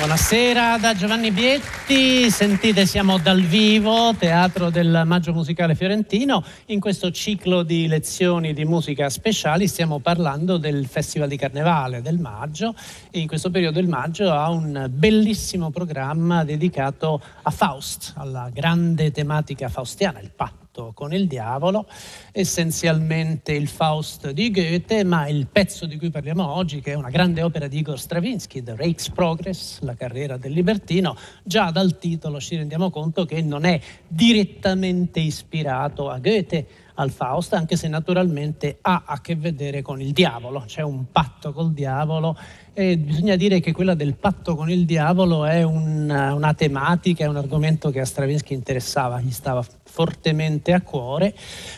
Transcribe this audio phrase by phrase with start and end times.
[0.00, 7.10] Buonasera da Giovanni Bietti, sentite siamo dal vivo, Teatro del Maggio Musicale Fiorentino, in questo
[7.10, 12.74] ciclo di lezioni di musica speciali stiamo parlando del Festival di Carnevale del Maggio.
[13.10, 19.10] E in questo periodo il Maggio ha un bellissimo programma dedicato a Faust, alla grande
[19.10, 21.86] tematica faustiana, il patto patto con il diavolo,
[22.32, 27.10] essenzialmente il Faust di Goethe, ma il pezzo di cui parliamo oggi, che è una
[27.10, 32.40] grande opera di Igor Stravinsky, The Rake's Progress, la carriera del libertino, già dal titolo
[32.40, 36.66] ci rendiamo conto che non è direttamente ispirato a Goethe,
[37.00, 41.52] al Faust, anche se naturalmente ha a che vedere con il diavolo, c'è un patto
[41.52, 42.36] col diavolo
[42.74, 47.26] e bisogna dire che quella del patto con il diavolo è una, una tematica, è
[47.26, 51.34] un argomento che a Stravinsky interessava, gli stava fortemente a cuore,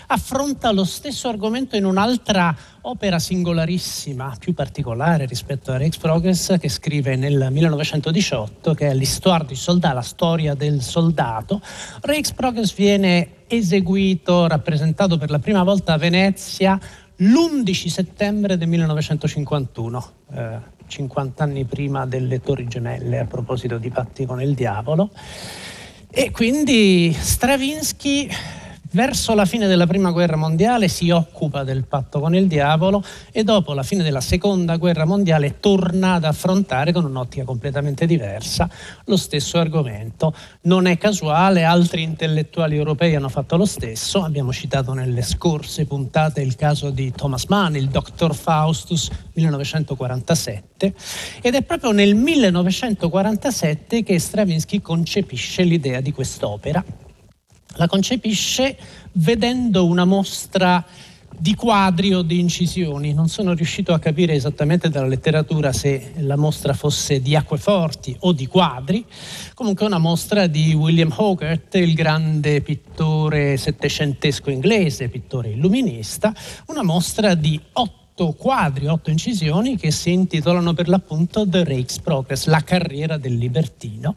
[0.08, 6.68] affronta lo stesso argomento in un'altra opera singolarissima, più particolare rispetto a Rex Progress, che
[6.68, 11.60] scrive nel 1918, che è l'Histoire du soldat, la storia del soldato.
[12.02, 16.78] Rex Progress viene eseguito, rappresentato per la prima volta a Venezia
[17.16, 20.10] l'11 settembre del 1951.
[20.34, 25.10] Eh, 50 anni prima delle Torri Gemelle a proposito di patti con il diavolo.
[26.14, 28.28] E quindi Stravinsky
[28.94, 33.42] Verso la fine della prima guerra mondiale si occupa del patto con il diavolo e
[33.42, 38.68] dopo la fine della seconda guerra mondiale torna ad affrontare con un'ottica completamente diversa
[39.06, 40.34] lo stesso argomento.
[40.62, 46.42] Non è casuale, altri intellettuali europei hanno fatto lo stesso, abbiamo citato nelle scorse puntate
[46.42, 48.34] il caso di Thomas Mann, il Dr.
[48.34, 50.94] Faustus 1947
[51.40, 57.01] ed è proprio nel 1947 che Stravinsky concepisce l'idea di quest'opera
[57.76, 58.76] la concepisce
[59.12, 60.84] vedendo una mostra
[61.42, 63.12] di quadri o di incisioni.
[63.14, 68.32] Non sono riuscito a capire esattamente dalla letteratura se la mostra fosse di acqueforti o
[68.32, 69.04] di quadri.
[69.54, 76.32] Comunque una mostra di William Hogarth, il grande pittore settecentesco inglese, pittore illuminista,
[76.66, 81.98] una mostra di otto otto quadri, otto incisioni che si intitolano per l'appunto The Rake's
[81.98, 84.16] Progress, la carriera del libertino.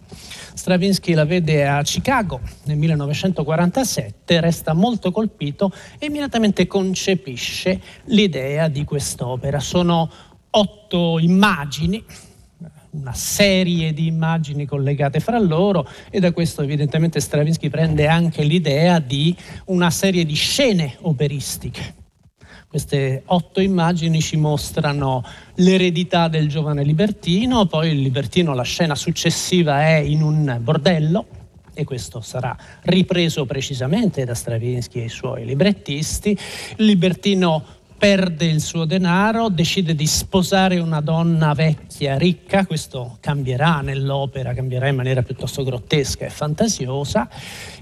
[0.54, 8.84] Stravinsky la vede a Chicago nel 1947, resta molto colpito e immediatamente concepisce l'idea di
[8.84, 9.62] quest'opera.
[9.62, 10.12] Sono
[10.50, 12.04] otto immagini,
[12.92, 19.00] una serie di immagini collegate fra loro e da questo evidentemente Stravinsky prende anche l'idea
[19.00, 19.34] di
[19.66, 22.04] una serie di scene operistiche
[22.76, 25.24] queste otto immagini ci mostrano
[25.56, 31.26] l'eredità del giovane libertino, poi il libertino, la scena successiva è in un bordello,
[31.74, 36.38] e questo sarà ripreso precisamente da Stravinsky e i suoi librettisti.
[36.76, 37.64] Il libertino
[37.98, 44.90] perde il suo denaro, decide di sposare una donna vecchia, ricca, questo cambierà nell'opera, cambierà
[44.90, 47.30] in maniera piuttosto grottesca e fantasiosa.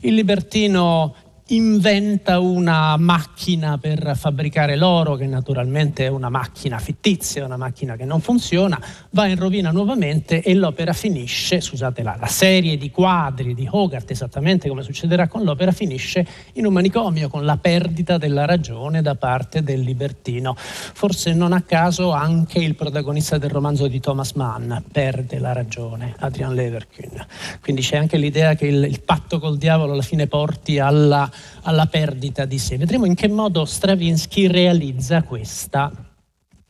[0.01, 1.15] Il libertino
[1.47, 8.05] inventa una macchina per fabbricare l'oro, che naturalmente è una macchina fittizia, una macchina che
[8.05, 13.53] non funziona, va in rovina nuovamente e l'opera finisce, scusate la, la serie di quadri
[13.53, 18.45] di Hogarth, esattamente come succederà con l'opera, finisce in un manicomio con la perdita della
[18.45, 20.55] ragione da parte del libertino.
[20.55, 26.15] Forse non a caso anche il protagonista del romanzo di Thomas Mann perde la ragione,
[26.19, 27.25] Adrian Leverkühn.
[27.61, 31.31] Quindi c'è anche l'idea che il, il patto col diavolo alla fine porti alla
[31.63, 32.77] alla perdita di sé.
[32.77, 35.91] Vedremo in che modo Stravinsky realizza questa,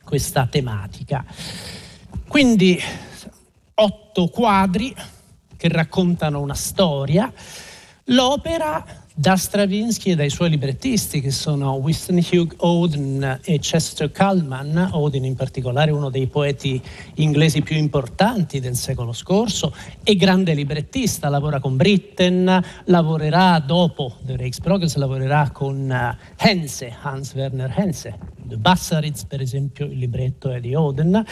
[0.02, 1.24] questa tematica.
[2.26, 2.80] Quindi
[3.74, 4.94] otto quadri
[5.56, 7.32] che raccontano una storia.
[8.04, 14.88] L'opera da Stravinsky e dai suoi librettisti che sono Winston Hugh Oden e Chester Kalman,
[14.90, 16.82] Oden in particolare uno dei poeti
[17.14, 19.72] inglesi più importanti del secolo scorso
[20.02, 27.34] e grande librettista, lavora con Britten, lavorerà dopo The Reichsprogress, lavorerà con eh, Hense, Hans
[27.34, 31.24] Werner Hense, The Bassaritz per esempio, il libretto è di Oden.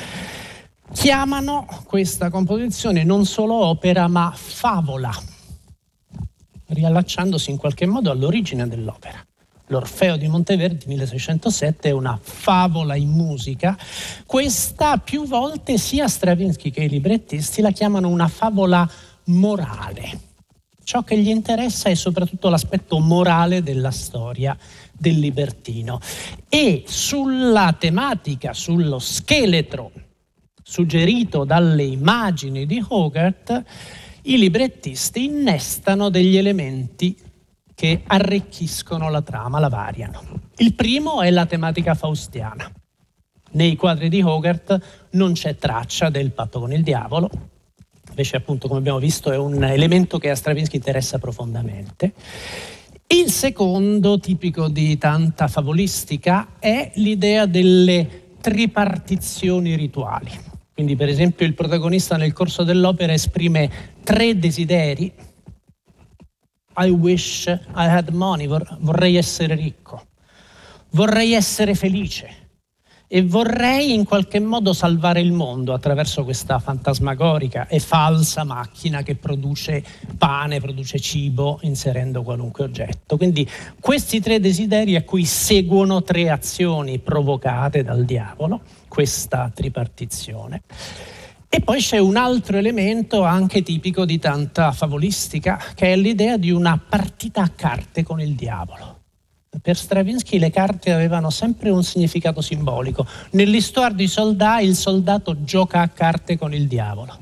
[0.92, 5.12] Chiamano questa composizione non solo opera ma favola
[6.66, 9.24] riallacciandosi in qualche modo all'origine dell'opera.
[9.66, 13.76] L'Orfeo di Monteverdi 1607 è una favola in musica.
[14.26, 18.88] Questa più volte sia Stravinsky che i librettisti la chiamano una favola
[19.24, 20.30] morale.
[20.84, 24.56] Ciò che gli interessa è soprattutto l'aspetto morale della storia
[24.92, 26.00] del libertino.
[26.48, 29.92] E sulla tematica, sullo scheletro
[30.62, 33.64] suggerito dalle immagini di Hogarth,
[34.22, 37.16] i librettisti innestano degli elementi
[37.74, 40.22] che arricchiscono la trama, la variano.
[40.56, 42.70] Il primo è la tematica faustiana.
[43.52, 47.28] Nei quadri di Hogarth non c'è traccia del patto con il diavolo,
[48.08, 52.12] invece appunto come abbiamo visto è un elemento che a Stravinsky interessa profondamente.
[53.08, 60.51] Il secondo, tipico di tanta favolistica, è l'idea delle tripartizioni rituali.
[60.74, 63.70] Quindi per esempio il protagonista nel corso dell'opera esprime
[64.02, 65.12] tre desideri.
[66.78, 70.06] I wish I had money, vorrei essere ricco,
[70.90, 72.40] vorrei essere felice
[73.14, 79.16] e vorrei in qualche modo salvare il mondo attraverso questa fantasmagorica e falsa macchina che
[79.16, 79.84] produce
[80.16, 83.18] pane, produce cibo inserendo qualunque oggetto.
[83.18, 83.46] Quindi
[83.78, 90.64] questi tre desideri a cui seguono tre azioni provocate dal diavolo, questa tripartizione.
[91.48, 96.50] E poi c'è un altro elemento anche tipico di tanta favolistica, che è l'idea di
[96.50, 99.00] una partita a carte con il diavolo.
[99.62, 103.06] Per Stravinsky le carte avevano sempre un significato simbolico.
[103.30, 107.18] Nell'Histoire du soldat il soldato gioca a carte con il diavolo.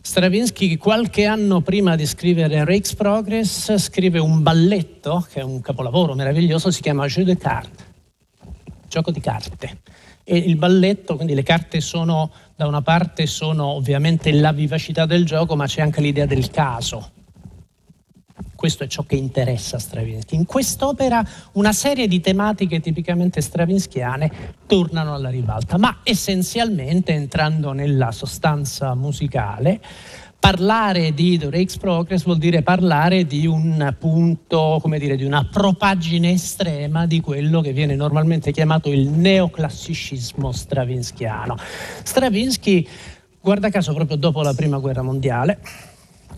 [0.00, 6.14] Stravinsky qualche anno prima di scrivere Rake's Progress scrive un balletto, che è un capolavoro
[6.14, 7.83] meraviglioso, si chiama Jeu de cartes,
[8.94, 9.80] gioco di carte.
[10.22, 15.26] E il balletto, quindi le carte sono, da una parte sono ovviamente la vivacità del
[15.26, 17.10] gioco, ma c'è anche l'idea del caso,
[18.54, 20.36] questo è ciò che interessa Stravinsky.
[20.36, 28.10] In quest'opera una serie di tematiche tipicamente stravinskiane tornano alla ribalta, ma essenzialmente entrando nella
[28.10, 29.80] sostanza musicale,
[30.44, 35.48] parlare di The Rake's Progress vuol dire parlare di un punto, come dire, di una
[35.50, 41.56] propaggine estrema di quello che viene normalmente chiamato il neoclassicismo stravinskiano.
[42.02, 42.86] Stravinsky,
[43.40, 45.60] guarda caso proprio dopo la prima guerra mondiale,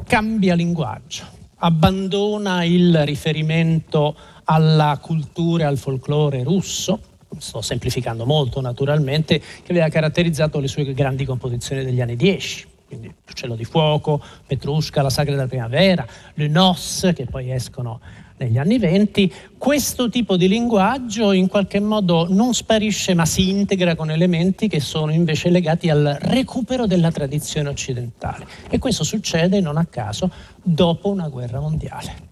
[0.06, 1.25] cambia linguaggio
[1.56, 4.14] abbandona il riferimento
[4.44, 7.00] alla cultura e al folklore russo,
[7.38, 13.12] sto semplificando molto naturalmente, che aveva caratterizzato le sue grandi composizioni degli anni 10 quindi
[13.28, 18.00] Uccello di Fuoco, Petrushka, La Sagra della Primavera, Le Nos, che poi escono
[18.38, 23.94] negli anni venti, questo tipo di linguaggio in qualche modo non sparisce ma si integra
[23.94, 28.46] con elementi che sono invece legati al recupero della tradizione occidentale.
[28.68, 30.30] E questo succede non a caso
[30.62, 32.25] dopo una guerra mondiale.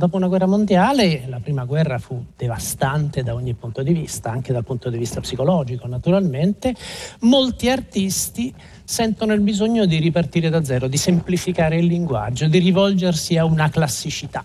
[0.00, 4.50] Dopo una guerra mondiale, la prima guerra fu devastante da ogni punto di vista, anche
[4.50, 6.74] dal punto di vista psicologico naturalmente,
[7.20, 8.50] molti artisti
[8.82, 13.68] sentono il bisogno di ripartire da zero, di semplificare il linguaggio, di rivolgersi a una
[13.68, 14.42] classicità.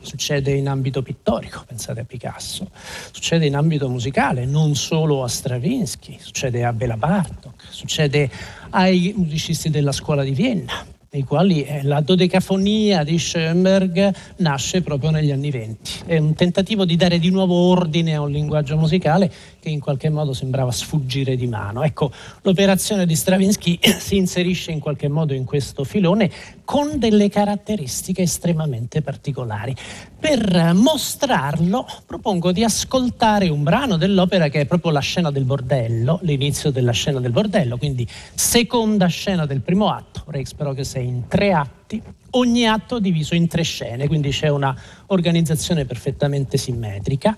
[0.00, 2.68] Succede in ambito pittorico, pensate a Picasso,
[3.12, 8.28] succede in ambito musicale, non solo a Stravinsky, succede a Bela Bartok, succede
[8.70, 15.10] ai musicisti della scuola di Vienna nei quali eh, la dodecafonia di Schoenberg nasce proprio
[15.10, 15.92] negli anni venti.
[16.04, 19.32] È un tentativo di dare di nuovo ordine a un linguaggio musicale
[19.68, 21.82] che in qualche modo sembrava sfuggire di mano.
[21.82, 22.10] Ecco,
[22.42, 26.30] l'operazione di Stravinsky si inserisce in qualche modo in questo filone
[26.64, 29.74] con delle caratteristiche estremamente particolari.
[30.18, 36.18] Per mostrarlo propongo di ascoltare un brano dell'opera che è proprio la scena del bordello,
[36.22, 41.06] l'inizio della scena del bordello, quindi seconda scena del primo atto, Rex però che sei
[41.06, 44.76] in tre atti, ogni atto diviso in tre scene, quindi c'è una
[45.06, 47.36] organizzazione perfettamente simmetrica.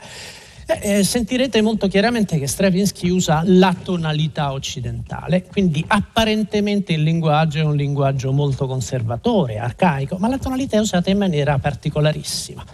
[0.70, 7.58] Eh, eh, sentirete molto chiaramente che Stravinsky usa la tonalità occidentale, quindi apparentemente il linguaggio
[7.58, 12.64] è un linguaggio molto conservatore, arcaico, ma la tonalità è usata in maniera particolarissima.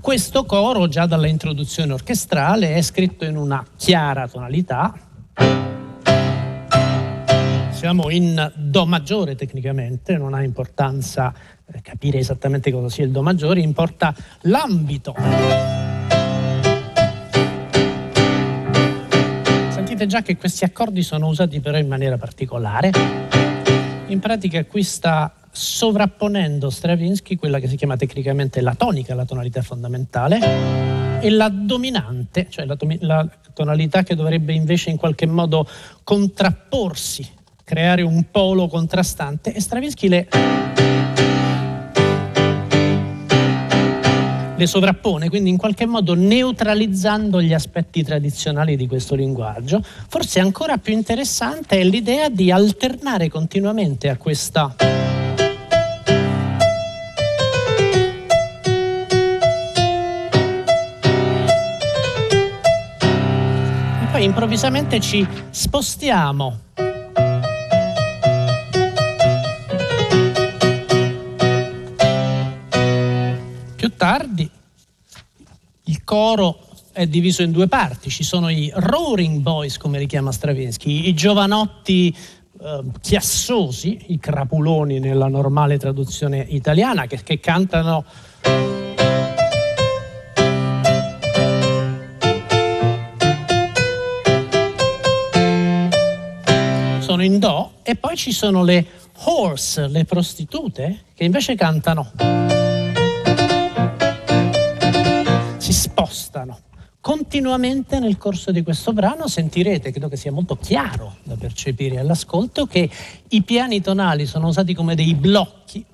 [0.00, 4.94] Questo coro, già dalla introduzione orchestrale, è scritto in una chiara tonalità.
[7.70, 11.32] Siamo in Do maggiore tecnicamente, non ha importanza
[11.72, 15.14] eh, capire esattamente cosa sia il Do maggiore, importa l'ambito
[19.96, 22.90] Sentite già che questi accordi sono usati però in maniera particolare.
[24.08, 29.62] In pratica qui sta sovrapponendo Stravinsky quella che si chiama tecnicamente la tonica, la tonalità
[29.62, 35.66] fondamentale, e la dominante, cioè la, la tonalità che dovrebbe invece in qualche modo
[36.04, 37.26] contrapporsi,
[37.64, 40.28] creare un polo contrastante, e Stravinsky le
[44.56, 49.82] le sovrappone, quindi in qualche modo neutralizzando gli aspetti tradizionali di questo linguaggio.
[50.08, 54.74] Forse ancora più interessante è l'idea di alternare continuamente a questa
[64.02, 66.60] e poi improvvisamente ci spostiamo
[76.06, 76.60] coro
[76.92, 81.14] è diviso in due parti, ci sono i roaring boys, come li chiama Stravinsky, i
[81.14, 82.16] giovanotti
[82.62, 88.04] eh, chiassosi, i crapuloni nella normale traduzione italiana, che, che cantano...
[97.00, 98.86] Sono in Do e poi ci sono le
[99.24, 102.65] horse, le prostitute, che invece cantano.
[105.96, 106.58] Spostano
[107.00, 112.66] continuamente nel corso di questo brano sentirete, credo che sia molto chiaro da percepire all'ascolto,
[112.66, 112.90] che
[113.28, 115.86] i piani tonali sono usati come dei blocchi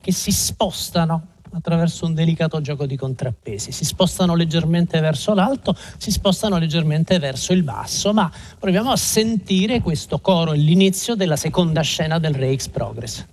[0.00, 3.70] che si spostano attraverso un delicato gioco di contrappesi.
[3.70, 9.80] Si spostano leggermente verso l'alto, si spostano leggermente verso il basso, ma proviamo a sentire
[9.80, 13.24] questo coro, l'inizio della seconda scena del Reichs Progress.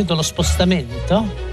[0.00, 1.48] Sentito lo spostamento?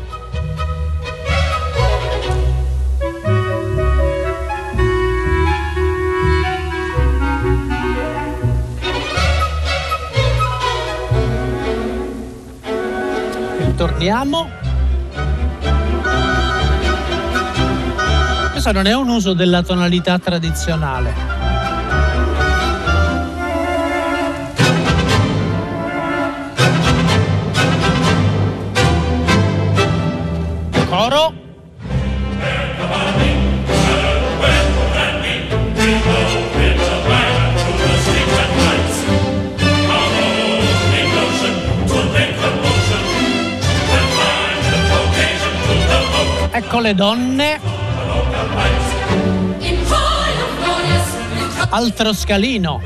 [13.76, 14.50] Torniamo.
[18.52, 21.47] Questo non è un uso della tonalità tradizionale.
[30.98, 31.32] Coro.
[46.52, 47.60] Ecco le donne.
[51.70, 52.82] Altro scalino.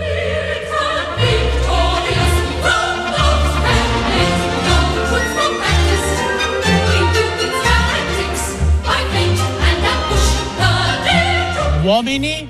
[11.84, 12.48] Uomini?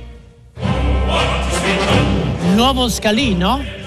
[2.53, 3.79] Nuovo scalino?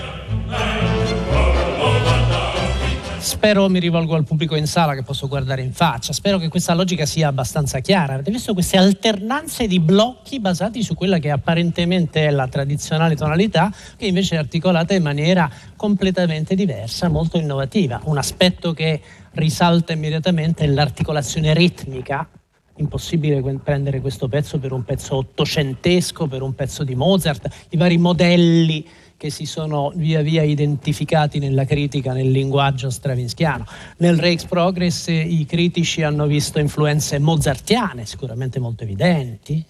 [3.19, 6.75] Spero mi rivolgo al pubblico in sala che posso guardare in faccia, spero che questa
[6.75, 8.15] logica sia abbastanza chiara.
[8.15, 13.73] Avete visto queste alternanze di blocchi basati su quella che apparentemente è la tradizionale tonalità,
[13.97, 18.01] che invece è articolata in maniera completamente diversa, molto innovativa.
[18.05, 19.01] Un aspetto che
[19.33, 22.29] risalta immediatamente è l'articolazione ritmica
[22.77, 27.99] impossibile prendere questo pezzo per un pezzo ottocentesco, per un pezzo di Mozart, i vari
[27.99, 33.65] modelli che si sono via via identificati nella critica nel linguaggio stravinskiano.
[33.99, 39.65] Nel Reichsprogress i critici hanno visto influenze mozartiane, sicuramente molto evidenti,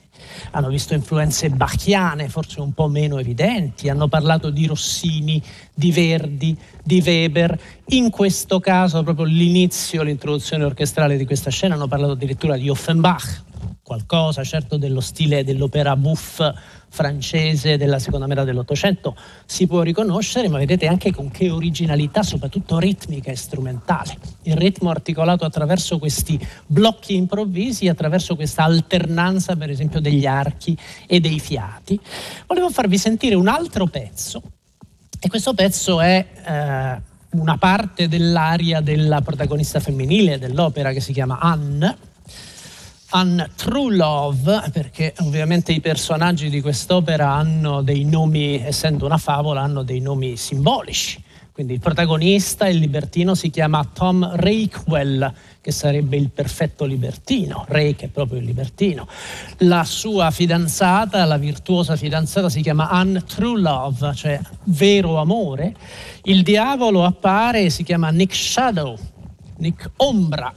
[0.50, 6.56] hanno visto influenze bachiane, forse un po' meno evidenti, hanno parlato di Rossini, di Verdi,
[6.82, 7.58] di Weber.
[7.86, 13.42] In questo caso, proprio l'inizio, l'introduzione orchestrale di questa scena, hanno parlato addirittura di Offenbach,
[13.82, 16.40] qualcosa certo dello stile dell'opera buff
[16.88, 19.16] francese della seconda metà dell'Ottocento
[19.46, 24.16] si può riconoscere, ma vedete anche con che originalità, soprattutto ritmica e strumentale.
[24.42, 31.18] Il ritmo articolato attraverso questi blocchi improvvisi, attraverso questa alternanza, per esempio, degli archi e
[31.18, 31.98] dei fiati.
[32.46, 34.40] Volevo farvi sentire un altro pezzo,
[35.18, 41.38] e questo pezzo è eh, una parte dell'aria della protagonista femminile dell'opera che si chiama
[41.40, 42.12] Anne
[43.16, 49.60] An True Love, perché ovviamente i personaggi di quest'opera hanno dei nomi, essendo una favola,
[49.60, 51.22] hanno dei nomi simbolici.
[51.52, 57.64] Quindi il protagonista, il libertino, si chiama Tom Rakewell, che sarebbe il perfetto libertino.
[57.68, 59.06] Rake è proprio il libertino.
[59.58, 65.76] La sua fidanzata, la virtuosa fidanzata, si chiama Anne True Love, cioè vero amore.
[66.24, 68.98] Il diavolo appare e si chiama Nick Shadow,
[69.58, 70.52] Nick Ombra.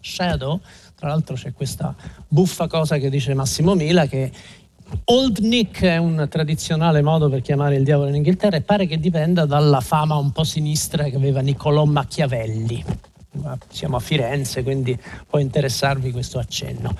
[0.00, 0.60] Shadow
[0.96, 1.94] tra l'altro c'è questa
[2.26, 4.32] buffa cosa che dice Massimo Mila che
[5.04, 8.98] Old Nick è un tradizionale modo per chiamare il diavolo in Inghilterra e pare che
[8.98, 12.84] dipenda dalla fama un po' sinistra che aveva Niccolò Machiavelli.
[13.68, 14.98] Siamo a Firenze, quindi
[15.28, 16.94] può interessarvi questo accenno.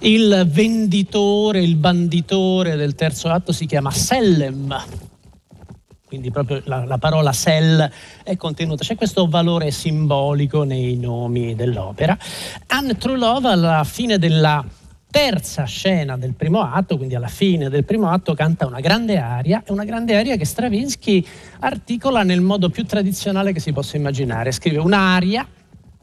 [0.00, 4.74] Il venditore, il banditore del terzo atto si chiama Sellem,
[6.06, 7.88] quindi proprio la, la, parola cell
[8.22, 12.16] è contenuta, c'è questo valore simbolico nei nomi dell'opera.
[12.68, 14.64] Anne True Love alla fine della
[15.10, 19.62] terza scena del primo atto, quindi alla fine del primo atto, canta una grande aria,
[19.64, 21.26] è una grande aria che Stravinsky
[21.60, 24.52] articola nel modo più tradizionale che si possa immaginare.
[24.52, 25.46] Scrive un'aria,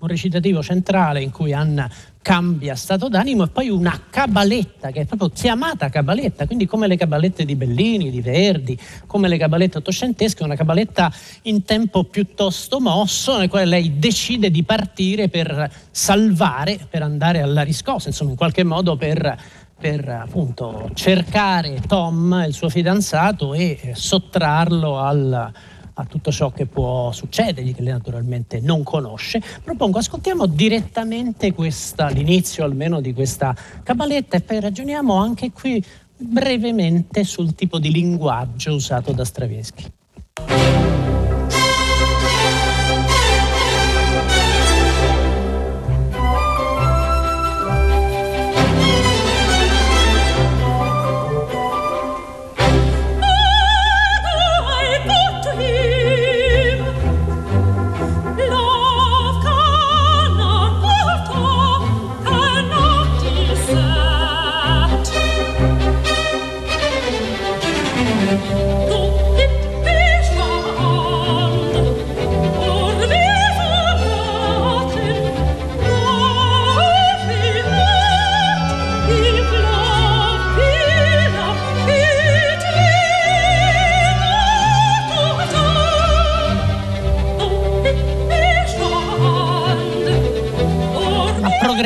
[0.03, 1.89] un recitativo centrale in cui Anna
[2.21, 6.97] cambia stato d'animo e poi una cabaletta che è proprio chiamata cabaletta, quindi come le
[6.97, 11.11] cabalette di Bellini, di Verdi, come le cabalette ottocentesche, una cabaletta
[11.43, 17.61] in tempo piuttosto mosso nel quale lei decide di partire per salvare, per andare alla
[17.61, 19.37] riscossa, insomma in qualche modo per,
[19.79, 25.51] per appunto cercare Tom, il suo fidanzato, e sottrarlo al
[25.95, 32.07] a tutto ciò che può succedergli, che lei naturalmente non conosce, propongo ascoltiamo direttamente questa,
[32.07, 35.83] l'inizio almeno di questa cabaletta e poi ragioniamo anche qui
[36.15, 39.91] brevemente sul tipo di linguaggio usato da Stravinsky.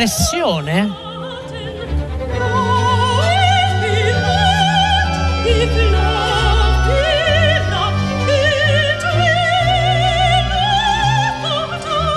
[0.08, 1.06] Progressione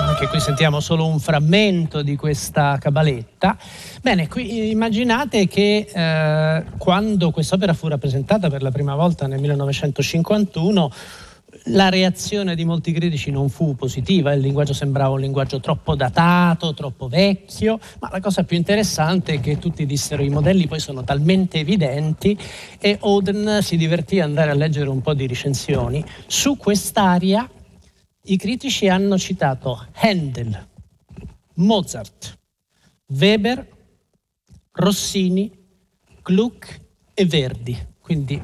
[0.07, 3.57] anche qui sentiamo solo un frammento di questa cabaletta.
[4.01, 10.91] Bene, qui immaginate che eh, quando quest'opera fu rappresentata per la prima volta nel 1951
[11.65, 16.73] la reazione di molti critici non fu positiva, il linguaggio sembrava un linguaggio troppo datato,
[16.73, 21.03] troppo vecchio, ma la cosa più interessante è che tutti dissero i modelli poi sono
[21.03, 22.37] talmente evidenti
[22.79, 26.03] e Oden si divertì ad andare a leggere un po' di recensioni.
[26.25, 27.47] Su quest'aria
[28.23, 30.67] i critici hanno citato Handel,
[31.55, 32.37] Mozart,
[33.07, 33.67] Weber,
[34.71, 35.51] Rossini,
[36.23, 36.79] Gluck
[37.13, 37.77] e Verdi.
[37.99, 38.41] Quindi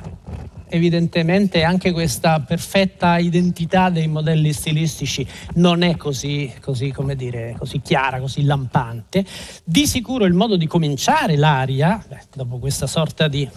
[0.70, 5.26] evidentemente anche questa perfetta identità dei modelli stilistici
[5.56, 9.26] non è così, così, dire, così chiara, così lampante.
[9.64, 13.48] Di sicuro il modo di cominciare l'aria, beh, dopo questa sorta di...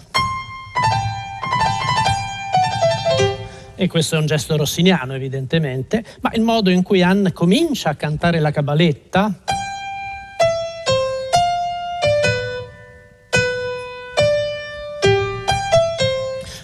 [3.74, 7.94] E questo è un gesto rossiniano evidentemente, ma il modo in cui Anne comincia a
[7.94, 9.40] cantare la cabaletta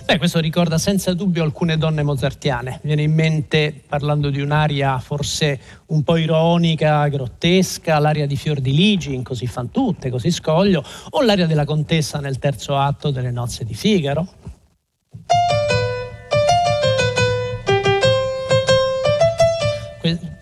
[0.06, 2.78] Beh, questo ricorda senza dubbio alcune donne mozartiane.
[2.84, 8.72] Viene in mente, parlando di un'aria forse un po' ironica, grottesca, l'aria di Fior di
[8.72, 13.32] Ligi in Così fan tutte, Così scoglio, o l'aria della contessa nel terzo atto delle
[13.32, 14.28] nozze di Figaro.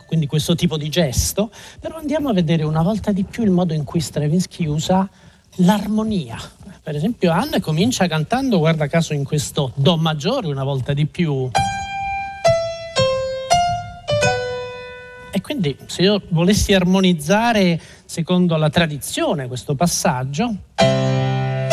[0.07, 1.51] quindi questo tipo di gesto,
[1.81, 5.09] però andiamo a vedere una volta di più il modo in cui Stravinsky usa
[5.57, 6.39] l'armonia,
[6.85, 11.49] per esempio Anne comincia cantando, guarda caso, in questo Do maggiore una volta di più.
[15.33, 21.69] E quindi se io volessi armonizzare secondo la tradizione questo passaggio, eh,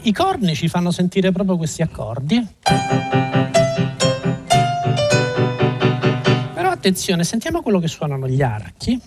[0.00, 2.42] i corni ci fanno sentire proprio questi accordi.
[6.54, 8.98] Però attenzione, sentiamo quello che suonano gli archi.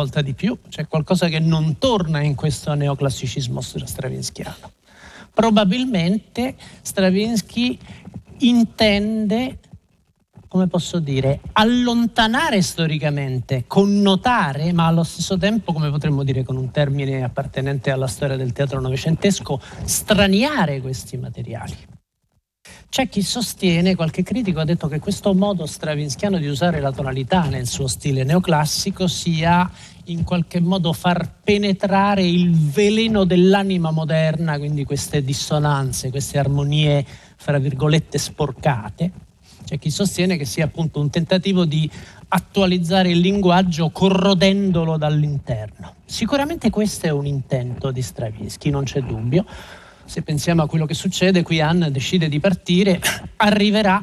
[0.00, 4.72] Volta di più, c'è qualcosa che non torna in questo neoclassicismo stravinskiano.
[5.32, 7.78] Probabilmente Stravinsky
[8.38, 9.58] intende,
[10.48, 16.70] come posso dire, allontanare storicamente, connotare, ma allo stesso tempo, come potremmo dire con un
[16.70, 21.76] termine appartenente alla storia del teatro novecentesco, straniare questi materiali.
[22.88, 27.44] C'è chi sostiene, qualche critico ha detto che questo modo stravinskiano di usare la tonalità
[27.44, 29.70] nel suo stile neoclassico sia
[30.06, 37.06] in qualche modo far penetrare il veleno dell'anima moderna, quindi queste dissonanze, queste armonie,
[37.36, 39.10] fra virgolette, sporcate.
[39.64, 41.88] C'è chi sostiene che sia appunto un tentativo di
[42.28, 45.94] attualizzare il linguaggio corrodendolo dall'interno.
[46.04, 49.44] Sicuramente questo è un intento di Stravinsky, non c'è dubbio.
[50.10, 53.00] Se pensiamo a quello che succede, qui Anne decide di partire,
[53.36, 54.02] arriverà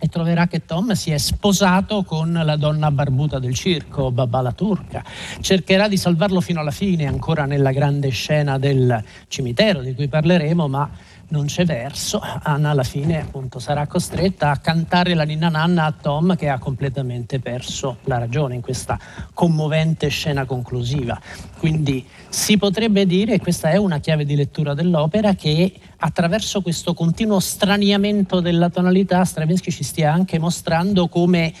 [0.00, 4.52] e troverà che Tom si è sposato con la donna barbuta del circo, Babà la
[4.52, 5.04] turca.
[5.42, 10.66] Cercherà di salvarlo fino alla fine, ancora nella grande scena del cimitero di cui parleremo,
[10.66, 10.88] ma
[11.28, 12.20] non c'è verso.
[12.20, 16.58] Anna alla fine appunto sarà costretta a cantare la ninna nanna a Tom che ha
[16.58, 18.98] completamente perso la ragione in questa
[19.34, 21.20] commovente scena conclusiva.
[21.58, 27.40] Quindi si potrebbe dire, questa è una chiave di lettura dell'opera, che attraverso questo continuo
[27.40, 31.52] straniamento della tonalità Stravinsky ci stia anche mostrando come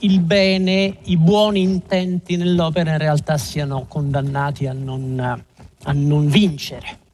[0.00, 7.04] il bene, i buoni intenti nell'opera in realtà siano condannati a non, a non vincere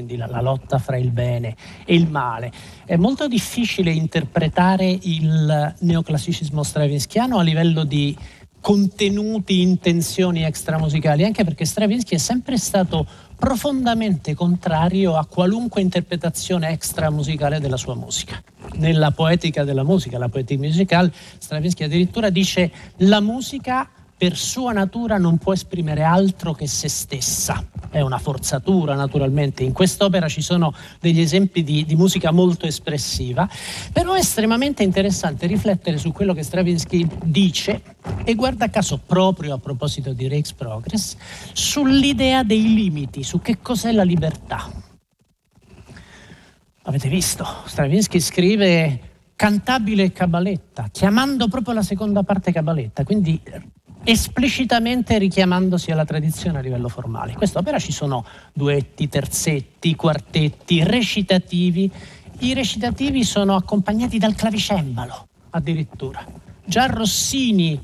[0.00, 2.50] quindi la, la, lotta fra il bene e il male.
[2.84, 8.16] È molto difficile interpretare il neoclassicismo stravinskiano a livello di
[8.60, 17.58] contenuti, intenzioni extramusicali, anche perché Stravinsky è sempre stato profondamente contrario a qualunque interpretazione extramusicale
[17.58, 18.42] della sua musica.
[18.74, 23.88] Nella poetica della musica, la poetica musicale, Stravinsky addirittura dice la musica
[24.20, 27.64] per sua natura non può esprimere altro che se stessa.
[27.88, 29.62] È una forzatura naturalmente.
[29.62, 33.48] In quest'opera ci sono degli esempi di, di, musica molto espressiva,
[33.94, 37.80] però è estremamente interessante riflettere su quello che Stravinsky dice
[38.22, 41.16] e guarda caso proprio a proposito di Rex Progress,
[41.54, 44.70] sull'idea dei limiti, su che cos'è la libertà.
[46.82, 47.46] Avete visto?
[47.64, 49.00] Stravinsky scrive
[49.34, 53.40] cantabile e cabaletta, chiamando proprio la seconda parte cabaletta, quindi
[54.04, 57.32] esplicitamente richiamandosi alla tradizione a livello formale.
[57.32, 61.90] In quest'opera ci sono duetti, terzetti, quartetti, recitativi.
[62.40, 66.24] I recitativi sono accompagnati dal clavicembalo, addirittura.
[66.64, 67.78] Già Rossini,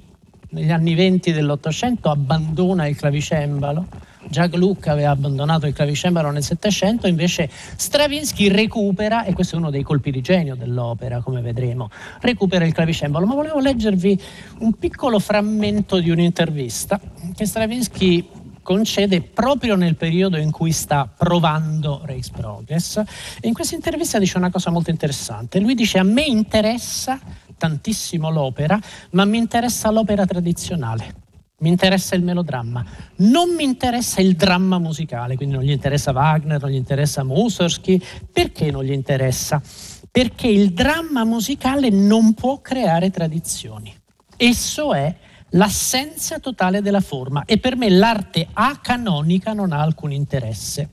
[0.50, 3.86] negli anni venti dell'Ottocento, abbandona il clavicembalo
[4.28, 9.70] Già Gluck aveva abbandonato il clavicembalo nel Settecento, invece Stravinsky recupera, e questo è uno
[9.70, 13.26] dei colpi di genio dell'opera, come vedremo, recupera il clavicembalo.
[13.26, 14.20] Ma volevo leggervi
[14.58, 17.00] un piccolo frammento di un'intervista
[17.34, 18.28] che Stravinsky
[18.62, 22.96] concede proprio nel periodo in cui sta provando Race Progress.
[23.40, 25.60] E in questa intervista dice una cosa molto interessante.
[25.60, 27.18] Lui dice: A me interessa
[27.56, 28.78] tantissimo l'opera,
[29.10, 31.25] ma mi interessa l'opera tradizionale
[31.58, 32.84] mi interessa il melodramma,
[33.16, 38.00] non mi interessa il dramma musicale, quindi non gli interessa Wagner, non gli interessa Mussorgsky,
[38.30, 39.62] perché non gli interessa?
[40.10, 43.94] Perché il dramma musicale non può creare tradizioni.
[44.36, 45.14] Esso è
[45.50, 50.90] l'assenza totale della forma e per me l'arte acanonica non ha alcun interesse.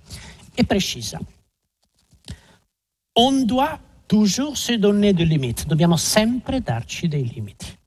[0.53, 1.19] È precisa.
[3.13, 7.81] On doit toujours se donner des limites, dobbiamo sempre darci dei limiti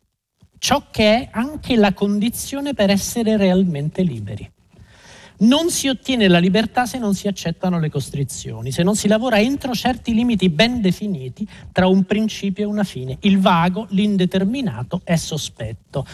[0.66, 4.50] ciò che è anche la condizione per essere realmente liberi.
[5.38, 9.38] Non si ottiene la libertà se non si accettano le costrizioni, se non si lavora
[9.38, 13.16] entro certi limiti ben definiti tra un principio e una fine.
[13.20, 16.04] Il vago, l'indeterminato è sospetto.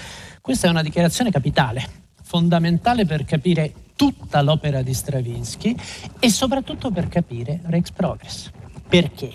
[0.42, 1.88] Questa è una dichiarazione capitale,
[2.22, 5.74] fondamentale per capire tutta l'opera di Stravinsky
[6.18, 8.50] e soprattutto per capire Rex Progress.
[8.86, 9.32] Perché?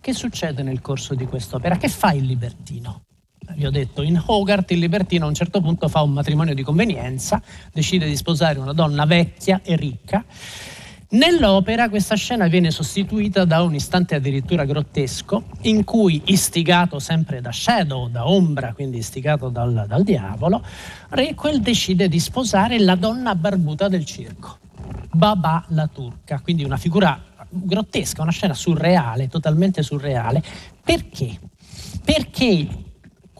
[0.00, 1.76] Che succede nel corso di quest'opera?
[1.76, 3.06] Che fa il libertino?
[3.56, 6.62] Vi ho detto, in Hogarth il libertino a un certo punto fa un matrimonio di
[6.62, 10.24] convenienza, decide di sposare una donna vecchia e ricca.
[11.12, 17.50] Nell'opera questa scena viene sostituita da un istante addirittura grottesco in cui, istigato sempre da
[17.50, 20.64] Shadow, da Ombra, quindi istigato dal, dal diavolo,
[21.08, 24.58] Requel decide di sposare la donna barbuta del circo,
[25.10, 30.40] Baba la turca, quindi una figura grottesca, una scena surreale, totalmente surreale.
[30.84, 31.40] Perché?
[32.04, 32.68] Perché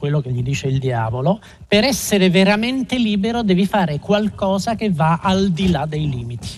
[0.01, 5.21] quello che gli dice il diavolo, per essere veramente libero devi fare qualcosa che va
[5.23, 6.49] al di là dei limiti.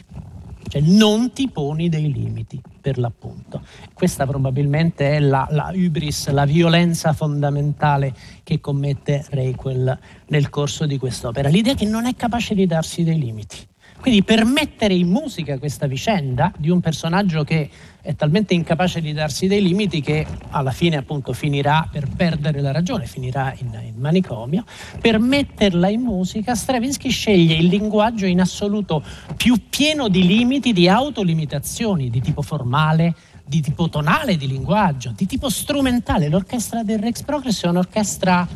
[0.68, 3.60] Cioè non ti poni dei limiti, per l'appunto.
[3.92, 10.96] Questa probabilmente è la, la hubris, la violenza fondamentale che commette Requel nel corso di
[10.96, 11.48] quest'opera.
[11.48, 13.56] L'idea che non è capace di darsi dei limiti.
[14.02, 17.70] Quindi per mettere in musica questa vicenda di un personaggio che
[18.02, 22.72] è talmente incapace di darsi dei limiti che alla fine appunto finirà per perdere la
[22.72, 24.64] ragione, finirà in, in manicomio,
[25.00, 29.04] per metterla in musica Stravinsky sceglie il linguaggio in assoluto
[29.36, 33.14] più pieno di limiti, di autolimitazioni di tipo formale,
[33.46, 36.28] di tipo tonale di linguaggio, di tipo strumentale.
[36.28, 38.48] L'orchestra del Rex Progress è un'orchestra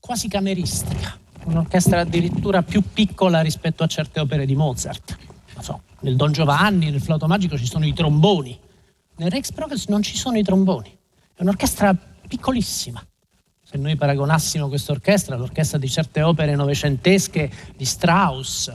[0.00, 5.16] quasi cameristica un'orchestra addirittura più piccola rispetto a certe opere di Mozart.
[5.54, 8.58] Non so, nel Don Giovanni, nel Flauto Magico ci sono i tromboni,
[9.16, 10.96] nel Rex Progress non ci sono i tromboni,
[11.34, 11.94] è un'orchestra
[12.26, 13.04] piccolissima.
[13.62, 18.72] Se noi paragonassimo questa orchestra all'orchestra di certe opere novecentesche di Strauss,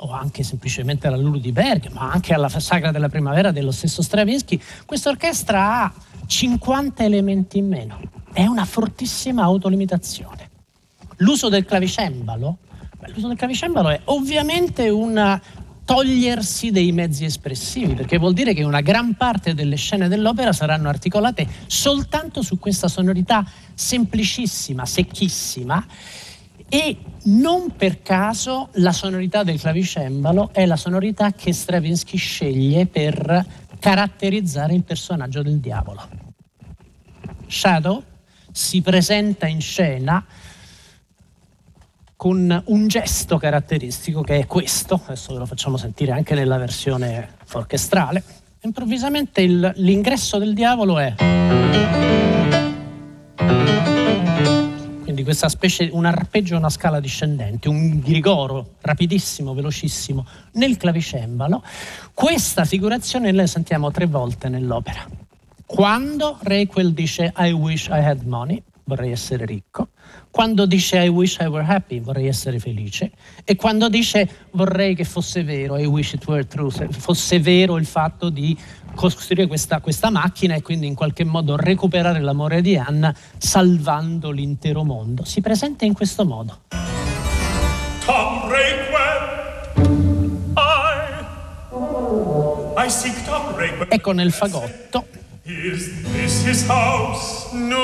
[0.00, 4.00] o anche semplicemente alla Lulu di Berg, ma anche alla Sagra della Primavera dello stesso
[4.00, 5.92] Stravinsky, questa orchestra ha
[6.24, 8.00] 50 elementi in meno.
[8.32, 10.47] È una fortissima autolimitazione.
[11.18, 12.58] L'uso del clavicembalo,
[13.14, 15.40] l'uso del clavicembalo è ovviamente un
[15.84, 20.88] togliersi dei mezzi espressivi, perché vuol dire che una gran parte delle scene dell'opera saranno
[20.90, 23.42] articolate soltanto su questa sonorità
[23.74, 25.86] semplicissima, secchissima
[26.68, 33.46] e non per caso la sonorità del clavicembalo è la sonorità che Stravinsky sceglie per
[33.78, 36.06] caratterizzare il personaggio del diavolo.
[37.46, 38.02] Shadow
[38.52, 40.22] si presenta in scena
[42.18, 47.36] con un gesto caratteristico che è questo, adesso ve lo facciamo sentire anche nella versione
[47.52, 48.24] orchestrale.
[48.62, 51.14] Improvvisamente il, l'ingresso del diavolo è
[55.04, 61.62] quindi questa specie, un arpeggio una scala discendente, un grigoro rapidissimo, velocissimo nel clavicembalo.
[62.12, 65.06] Questa figurazione la sentiamo tre volte nell'opera.
[65.64, 69.90] Quando Requel dice I wish I had money, vorrei essere ricco,
[70.30, 73.10] quando dice I wish I were happy, vorrei essere felice,
[73.44, 77.86] e quando dice vorrei che fosse vero, I wish it were true, fosse vero il
[77.86, 78.56] fatto di
[78.94, 84.84] costruire questa, questa, macchina e quindi in qualche modo recuperare l'amore di Anna salvando l'intero
[84.84, 85.24] mondo.
[85.24, 86.62] Si presenta in questo modo.
[88.04, 89.76] Tom Raquel,
[90.56, 91.24] I,
[92.86, 93.86] I seek Tom Raquel.
[93.88, 95.06] Ecco nel fagotto.
[95.44, 97.48] Is this his house?
[97.52, 97.78] No,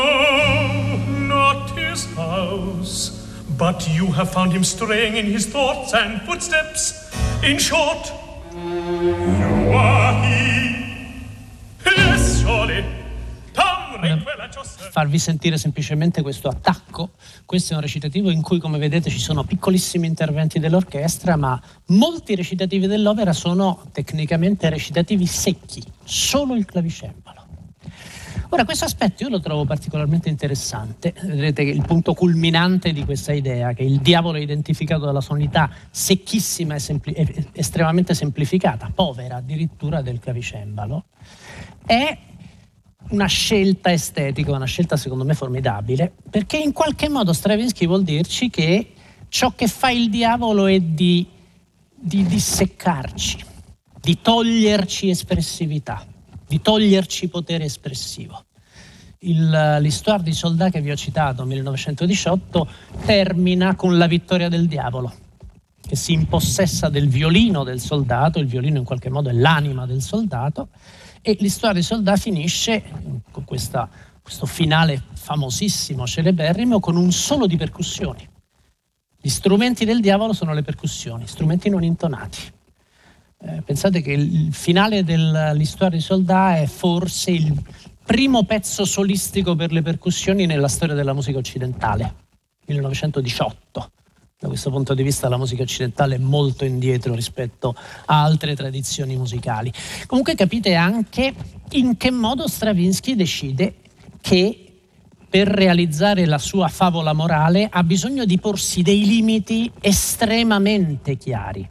[2.58, 3.22] house.
[3.56, 7.10] But you have found him straying in his thoughts and footsteps.
[7.42, 8.12] In short,
[8.52, 10.64] you are he.
[14.94, 17.14] farvi sentire semplicemente questo attacco.
[17.44, 22.36] Questo è un recitativo in cui, come vedete, ci sono piccolissimi interventi dell'orchestra, ma molti
[22.36, 27.43] recitativi dell'opera sono tecnicamente recitativi secchi, solo il clavicembalo.
[28.50, 31.14] Ora, questo aspetto io lo trovo particolarmente interessante.
[31.22, 35.70] Vedete che il punto culminante di questa idea, che il diavolo è identificato dalla sonorità
[35.90, 37.14] secchissima e sempli-
[37.52, 41.04] estremamente semplificata, povera addirittura del clavicembalo,
[41.84, 42.18] è
[43.10, 48.50] una scelta estetica, una scelta secondo me formidabile, perché in qualche modo Stravinsky vuol dirci
[48.50, 48.92] che
[49.28, 51.26] ciò che fa il diavolo è di,
[51.94, 53.44] di disseccarci,
[54.00, 56.06] di toglierci espressività,
[56.46, 58.44] di toglierci potere espressivo.
[59.20, 62.68] Il, l'Histoire di Soldat che vi ho citato, 1918,
[63.06, 65.12] termina con la vittoria del diavolo,
[65.80, 70.02] che si impossessa del violino del soldato, il violino in qualche modo è l'anima del
[70.02, 70.68] soldato,
[71.22, 72.82] e l'Histoire des Soldats finisce
[73.30, 73.88] con questa,
[74.20, 78.28] questo finale famosissimo, celeberrimo, con un solo di percussioni.
[79.18, 82.52] Gli strumenti del diavolo sono le percussioni, strumenti non intonati.
[83.46, 87.52] Eh, pensate che il finale dell'Histoire des Soldats è forse il
[88.04, 92.14] primo pezzo solistico per le percussioni nella storia della musica occidentale,
[92.66, 93.90] 1918
[94.44, 99.16] da questo punto di vista la musica occidentale è molto indietro rispetto a altre tradizioni
[99.16, 99.72] musicali.
[100.06, 101.32] Comunque capite anche
[101.70, 103.76] in che modo Stravinsky decide
[104.20, 104.64] che
[105.30, 111.66] per realizzare la sua favola morale ha bisogno di porsi dei limiti estremamente chiari,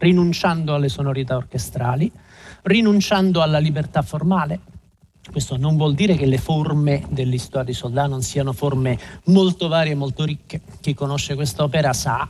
[0.00, 2.10] rinunciando alle sonorità orchestrali,
[2.62, 4.60] rinunciando alla libertà formale,
[5.30, 9.92] questo non vuol dire che le forme dell'Histoire di Soldat non siano forme molto varie
[9.92, 10.60] e molto ricche.
[10.80, 12.28] Chi conosce quest'opera sa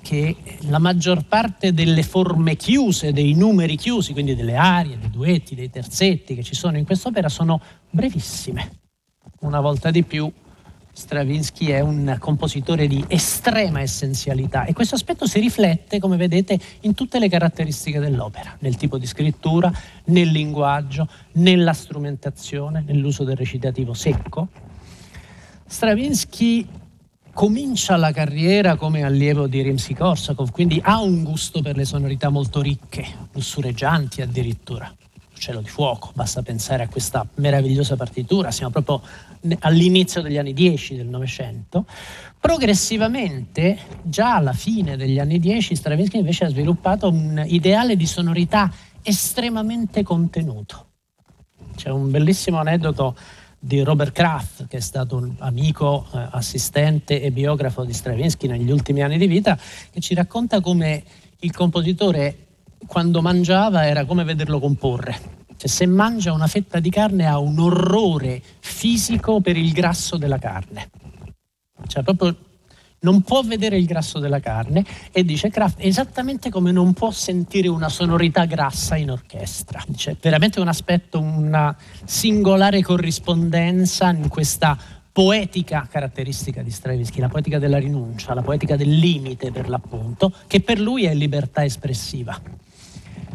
[0.00, 0.36] che
[0.68, 5.68] la maggior parte delle forme chiuse, dei numeri chiusi, quindi delle arie, dei duetti, dei
[5.68, 8.78] terzetti che ci sono in quest'opera, sono brevissime.
[9.40, 10.30] Una volta di più
[11.00, 16.92] Stravinsky è un compositore di estrema essenzialità e questo aspetto si riflette, come vedete, in
[16.92, 19.72] tutte le caratteristiche dell'opera, nel tipo di scrittura,
[20.04, 24.48] nel linguaggio, nella strumentazione, nell'uso del recitativo secco.
[25.66, 26.68] Stravinsky
[27.32, 32.60] comincia la carriera come allievo di Rimsky-Korsakov, quindi ha un gusto per le sonorità molto
[32.60, 34.94] ricche, lussureggianti addirittura
[35.40, 39.00] cielo di fuoco, basta pensare a questa meravigliosa partitura, siamo proprio
[39.60, 41.86] all'inizio degli anni 10 del Novecento.
[42.38, 48.72] Progressivamente, già alla fine degli anni 10, Stravinsky invece ha sviluppato un ideale di sonorità
[49.02, 50.86] estremamente contenuto.
[51.76, 53.16] C'è un bellissimo aneddoto
[53.58, 58.70] di Robert Kraft, che è stato un amico, eh, assistente e biografo di Stravinsky negli
[58.70, 59.58] ultimi anni di vita,
[59.90, 61.02] che ci racconta come
[61.40, 62.46] il compositore
[62.86, 65.39] quando mangiava era come vederlo comporre.
[65.60, 70.38] Cioè, se mangia una fetta di carne ha un orrore fisico per il grasso della
[70.38, 70.88] carne.
[71.86, 72.34] Cioè, proprio
[73.00, 77.68] non può vedere il grasso della carne e dice Kraft esattamente come non può sentire
[77.68, 79.84] una sonorità grassa in orchestra.
[79.94, 84.78] C'è veramente un aspetto, una singolare corrispondenza in questa
[85.12, 90.62] poetica caratteristica di Stravinsky, la poetica della rinuncia, la poetica del limite per l'appunto, che
[90.62, 92.40] per lui è libertà espressiva.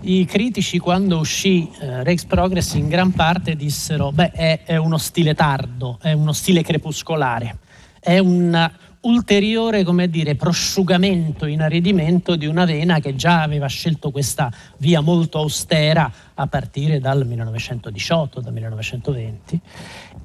[0.08, 5.00] I critici quando uscì eh, Rex Progress in gran parte dissero beh è, è uno
[5.00, 7.58] stile tardo, è uno stile crepuscolare,
[8.00, 14.52] è un ulteriore come dire, prosciugamento, inaridimento di una vena che già aveva scelto questa
[14.78, 19.60] via molto austera a partire dal 1918, dal 1920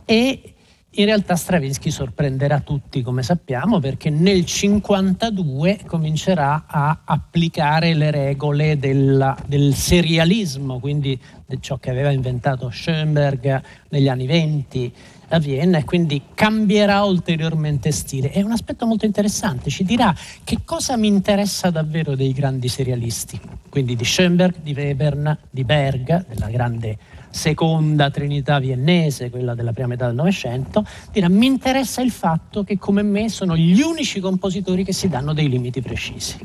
[0.05, 0.55] e
[0.95, 8.77] in realtà Stravinsky sorprenderà tutti, come sappiamo, perché nel 1952 comincerà a applicare le regole
[8.77, 14.93] del, del serialismo, quindi di ciò che aveva inventato Schoenberg negli anni 20
[15.31, 18.31] a Vienna e quindi cambierà ulteriormente stile.
[18.31, 20.15] È un aspetto molto interessante, ci dirà
[20.45, 26.27] che cosa mi interessa davvero dei grandi serialisti, quindi di Schoenberg, di Webern, di Berg,
[26.27, 26.99] della grande
[27.31, 32.77] seconda trinità viennese, quella della prima metà del Novecento, dirà mi interessa il fatto che
[32.79, 36.39] come me sono gli unici compositori che si danno dei limiti precisi.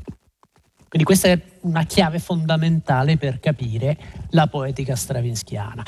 [0.96, 3.98] Quindi questa è una chiave fondamentale per capire
[4.30, 5.86] la poetica stravinskiana.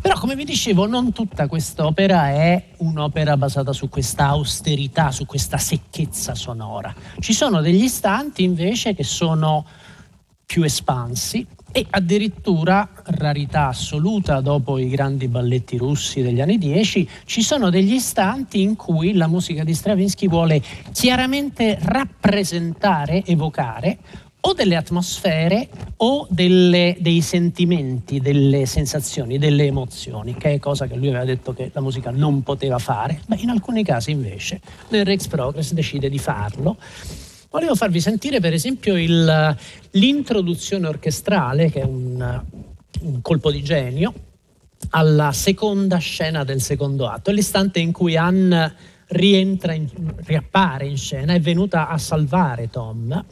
[0.00, 5.58] Però come vi dicevo, non tutta quest'opera è un'opera basata su questa austerità, su questa
[5.58, 6.94] secchezza sonora.
[7.18, 9.66] Ci sono degli istanti invece che sono
[10.46, 17.42] più espansi, e addirittura, rarità assoluta dopo i grandi balletti russi degli anni 10, ci
[17.42, 23.98] sono degli istanti in cui la musica di Stravinsky vuole chiaramente rappresentare, evocare
[24.46, 30.94] o delle atmosfere o delle, dei sentimenti, delle sensazioni, delle emozioni, che è cosa che
[30.94, 35.04] lui aveva detto che la musica non poteva fare, ma in alcuni casi invece nel
[35.04, 36.76] Rex Progress decide di farlo.
[37.50, 39.56] Volevo farvi sentire per esempio il,
[39.90, 42.42] l'introduzione orchestrale, che è un,
[43.00, 44.14] un colpo di genio,
[44.90, 48.74] alla seconda scena del secondo atto, l'istante in cui Anne
[49.08, 49.88] rientra in,
[50.24, 53.24] riappare in scena, è venuta a salvare Tom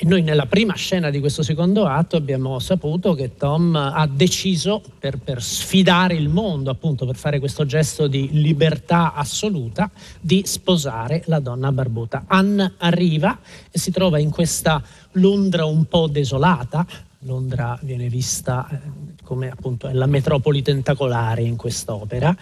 [0.00, 4.80] e noi nella prima scena di questo secondo atto abbiamo saputo che Tom ha deciso
[4.96, 11.24] per, per, sfidare il mondo, appunto per fare questo gesto di libertà assoluta, di sposare
[11.26, 12.26] la donna barbuta.
[12.28, 13.40] Anne arriva
[13.72, 14.80] e si trova in questa
[15.12, 16.86] Londra un po' desolata.
[17.22, 18.78] Londra viene vista eh,
[19.24, 22.36] come appunto è la metropoli tentacolare in quest'opera.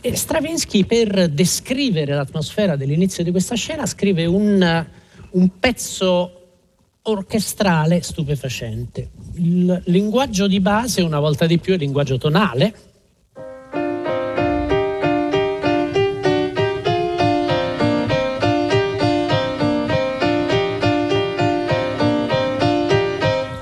[0.00, 4.86] E Stravinsky per descrivere l'atmosfera dell'inizio di questa scena scrive un,
[5.30, 6.34] un pezzo
[7.02, 9.10] orchestrale stupefacente.
[9.34, 12.74] Il linguaggio di base, una volta di più, è il linguaggio tonale.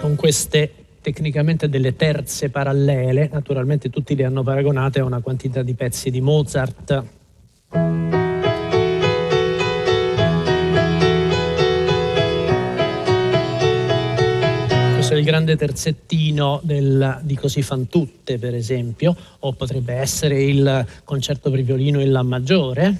[0.00, 5.74] Con queste tecnicamente delle terze parallele, naturalmente tutti le hanno paragonate a una quantità di
[5.74, 7.04] pezzi di Mozart
[15.18, 21.50] il grande terzettino del, di Così fan tutte, per esempio, o potrebbe essere il concerto
[21.50, 22.98] per violino in La maggiore.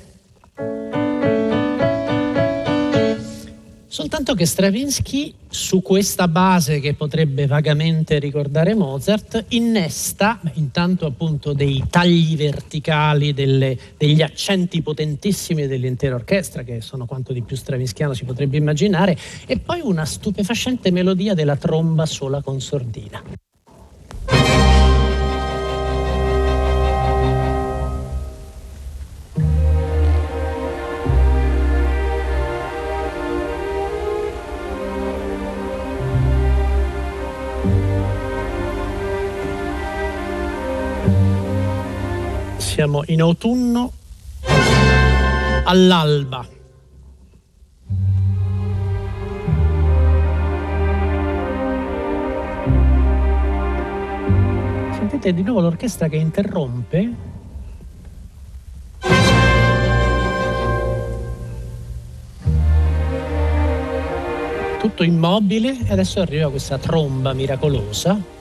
[3.90, 11.82] Soltanto che Stravinsky, su questa base che potrebbe vagamente ricordare Mozart, innesta intanto appunto dei
[11.88, 18.26] tagli verticali, delle, degli accenti potentissimi dell'intera orchestra, che sono quanto di più stravinskiano si
[18.26, 23.22] potrebbe immaginare, e poi una stupefacente melodia della tromba sola con sordina.
[42.78, 43.92] Siamo in autunno
[45.64, 46.46] all'alba.
[54.92, 57.14] Sentite di nuovo l'orchestra che interrompe.
[64.78, 68.37] Tutto immobile e adesso arriva questa tromba miracolosa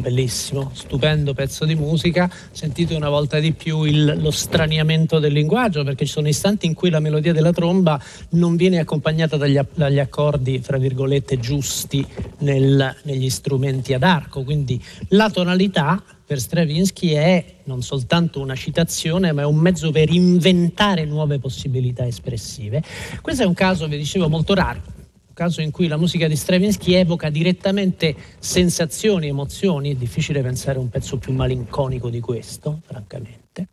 [0.00, 2.30] pezzo bellissimo, stupendo pezzo di musica.
[2.50, 6.74] Sentite una volta di più il, lo straniamento del linguaggio, perché ci sono istanti in
[6.74, 12.04] cui la melodia della tromba non viene accompagnata dagli, dagli accordi, fra virgolette, giusti
[12.38, 14.42] nel, negli strumenti ad arco.
[14.42, 20.12] Quindi la tonalità per Stravinsky è non soltanto una citazione, ma è un mezzo per
[20.12, 22.82] inventare nuove possibilità espressive.
[23.20, 24.98] Questo è un caso, vi dicevo, molto raro
[25.40, 30.82] caso in cui la musica di Stravinsky evoca direttamente sensazioni, emozioni, è difficile pensare a
[30.82, 33.68] un pezzo più malinconico di questo, francamente.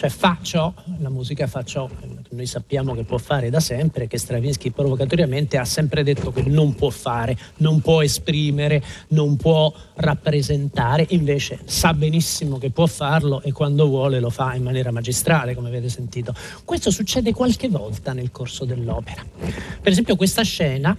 [0.00, 4.06] Cioè fa ciò, la musica fa ciò che noi sappiamo che può fare da sempre,
[4.06, 9.70] che Stravinsky provocatoriamente ha sempre detto che non può fare, non può esprimere, non può
[9.96, 15.54] rappresentare, invece sa benissimo che può farlo e quando vuole lo fa in maniera magistrale,
[15.54, 16.34] come avete sentito.
[16.64, 19.22] Questo succede qualche volta nel corso dell'opera.
[19.36, 20.96] Per esempio questa scena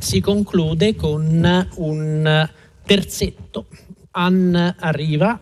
[0.00, 2.50] si conclude con un
[2.84, 3.66] terzetto.
[4.10, 5.38] Anne arriva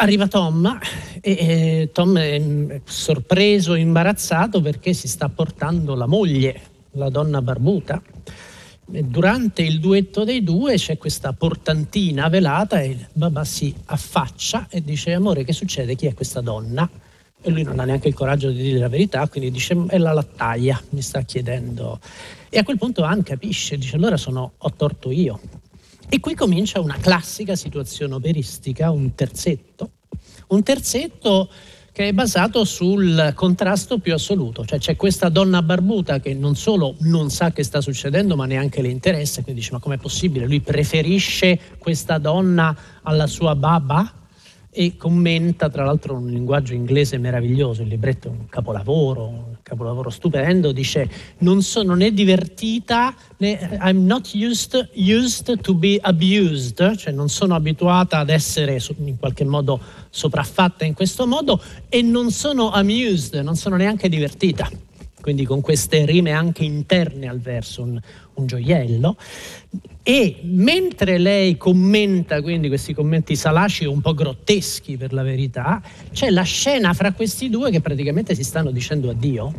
[0.00, 0.78] Arriva Tom
[1.20, 6.60] e eh, Tom è sorpreso, imbarazzato perché si sta portando la moglie,
[6.92, 8.00] la donna barbuta.
[8.92, 14.68] E durante il duetto dei due c'è questa portantina velata e il babà si affaccia
[14.70, 15.96] e dice amore che succede?
[15.96, 16.88] Chi è questa donna?
[17.42, 20.12] E lui non ha neanche il coraggio di dire la verità, quindi dice è la
[20.12, 21.98] lattaia, mi sta chiedendo.
[22.48, 25.40] E a quel punto Anne capisce, dice allora sono, ho torto io.
[26.10, 29.90] E qui comincia una classica situazione operistica, un terzetto,
[30.48, 31.50] un terzetto
[31.92, 36.94] che è basato sul contrasto più assoluto, cioè c'è questa donna barbuta che non solo
[37.00, 40.46] non sa che sta succedendo, ma neanche le interessa, quindi dice ma com'è possibile?
[40.46, 44.10] Lui preferisce questa donna alla sua baba?
[44.70, 50.10] E commenta tra l'altro un linguaggio inglese meraviglioso, il libretto è un capolavoro, un capolavoro
[50.10, 51.08] stupendo, dice
[51.38, 57.28] non, so, non è divertita, né, I'm not used, used, to be abused, cioè non
[57.28, 63.34] sono abituata ad essere in qualche modo sopraffatta in questo modo e non sono amused,
[63.36, 64.68] non sono neanche divertita
[65.28, 68.00] quindi con queste rime anche interne al verso, un,
[68.32, 69.14] un gioiello.
[70.02, 76.30] E mentre lei commenta, quindi questi commenti salaci un po' grotteschi per la verità, c'è
[76.30, 79.52] la scena fra questi due che praticamente si stanno dicendo addio.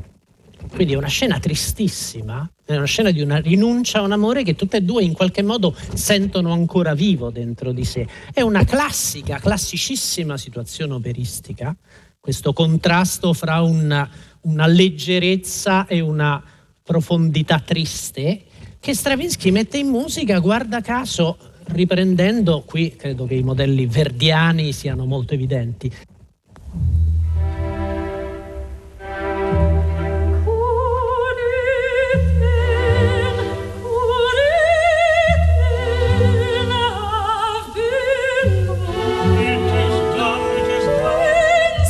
[0.74, 4.56] Quindi è una scena tristissima, è una scena di una rinuncia a un amore che
[4.56, 8.08] tutte e due in qualche modo sentono ancora vivo dentro di sé.
[8.34, 11.76] È una classica, classicissima situazione operistica,
[12.20, 14.10] questo contrasto fra una,
[14.42, 16.42] una leggerezza e una
[16.84, 18.44] profondità triste
[18.80, 21.38] che Stravinsky mette in musica, guarda caso,
[21.68, 25.92] riprendendo, qui credo che i modelli verdiani siano molto evidenti.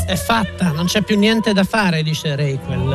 [0.05, 2.93] È fatta, non c'è più niente da fare, dice Rayquel.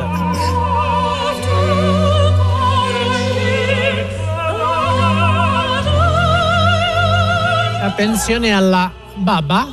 [7.83, 9.67] Attenzione alla baba.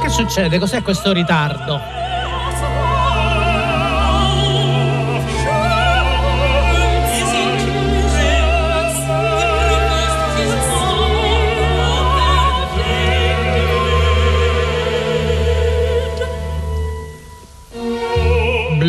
[0.00, 0.60] Che succede?
[0.60, 1.99] Cos'è questo ritardo?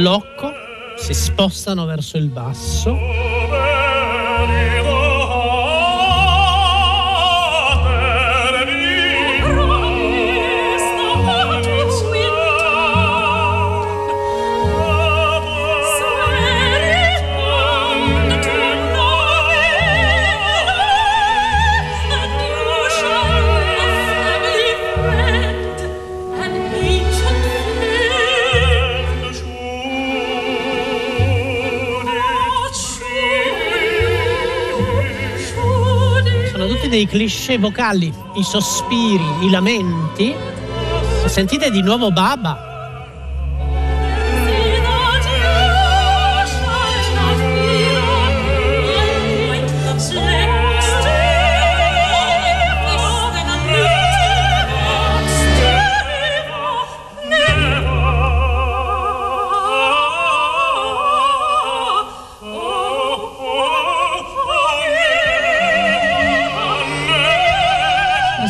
[0.01, 0.51] Blocco,
[0.97, 2.97] si spostano verso il basso.
[36.91, 40.35] Dei cliché vocali, i sospiri, i lamenti.
[41.25, 42.70] Sentite di nuovo Baba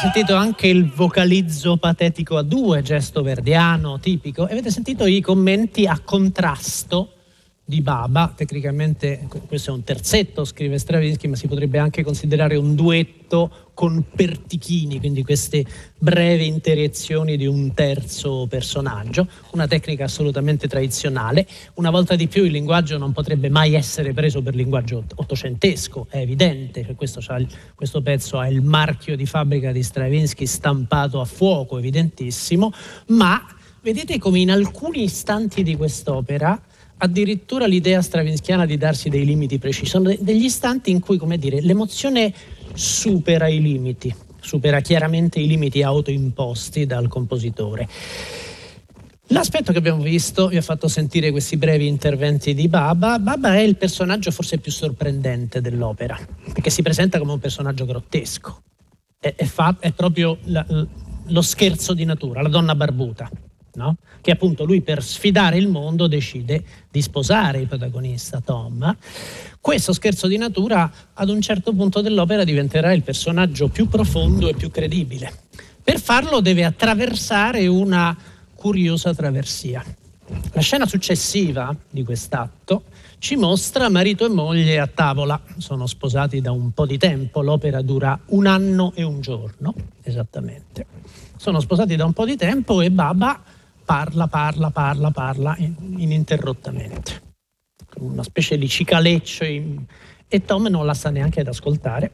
[0.02, 5.86] sentito anche il vocalizzo patetico a due, gesto verdiano tipico, e avete sentito i commenti
[5.86, 7.20] a contrasto
[7.64, 12.76] di Baba, tecnicamente questo è un terzetto, scrive Stravinsky, ma si potrebbe anche considerare un
[12.76, 15.66] duetto con Pertichini, quindi queste
[15.97, 21.47] brevi interiezioni di un terzo personaggio, una tecnica assolutamente tradizionale.
[21.76, 26.18] Una volta di più il linguaggio non potrebbe mai essere preso per linguaggio ottocentesco, è
[26.18, 27.22] evidente, che questo,
[27.74, 32.74] questo pezzo ha il marchio di fabbrica di Stravinsky stampato a fuoco, evidentissimo,
[33.07, 33.41] ma
[33.82, 36.62] vedete come in alcuni istanti di quest'opera
[37.04, 39.88] addirittura l'idea stravinskiana di darsi dei limiti precisi.
[39.88, 42.34] Sono degli istanti in cui, come dire, l'emozione
[42.74, 47.88] supera i limiti, supera chiaramente i limiti autoimposti dal compositore.
[49.28, 53.18] L'aspetto che abbiamo visto, vi ho fatto sentire questi brevi interventi di Baba.
[53.18, 56.20] Baba è il personaggio forse più sorprendente dell'opera,
[56.54, 58.62] perché si presenta come un personaggio grottesco.
[59.18, 60.66] È, è, fa, è proprio la,
[61.28, 63.30] lo scherzo di natura, la donna barbuta
[63.76, 63.97] no?
[64.22, 68.95] che appunto lui per sfidare il mondo decide di sposare il protagonista Tom.
[69.59, 74.53] Questo scherzo di natura ad un certo punto dell'opera diventerà il personaggio più profondo e
[74.53, 75.32] più credibile.
[75.84, 78.15] Per farlo deve attraversare una
[78.55, 79.84] curiosa traversia.
[80.53, 82.84] La scena successiva di quest'atto
[83.17, 87.82] ci mostra marito e moglie a tavola, sono sposati da un po' di tempo, l'opera
[87.84, 90.86] dura un anno e un giorno, esattamente.
[91.36, 93.39] Sono sposati da un po' di tempo e Baba
[93.92, 97.22] parla, parla, parla, parla ininterrottamente.
[97.98, 99.84] Una specie di cicaleccio in...
[100.30, 102.12] e Tom non la sta neanche ad ascoltare.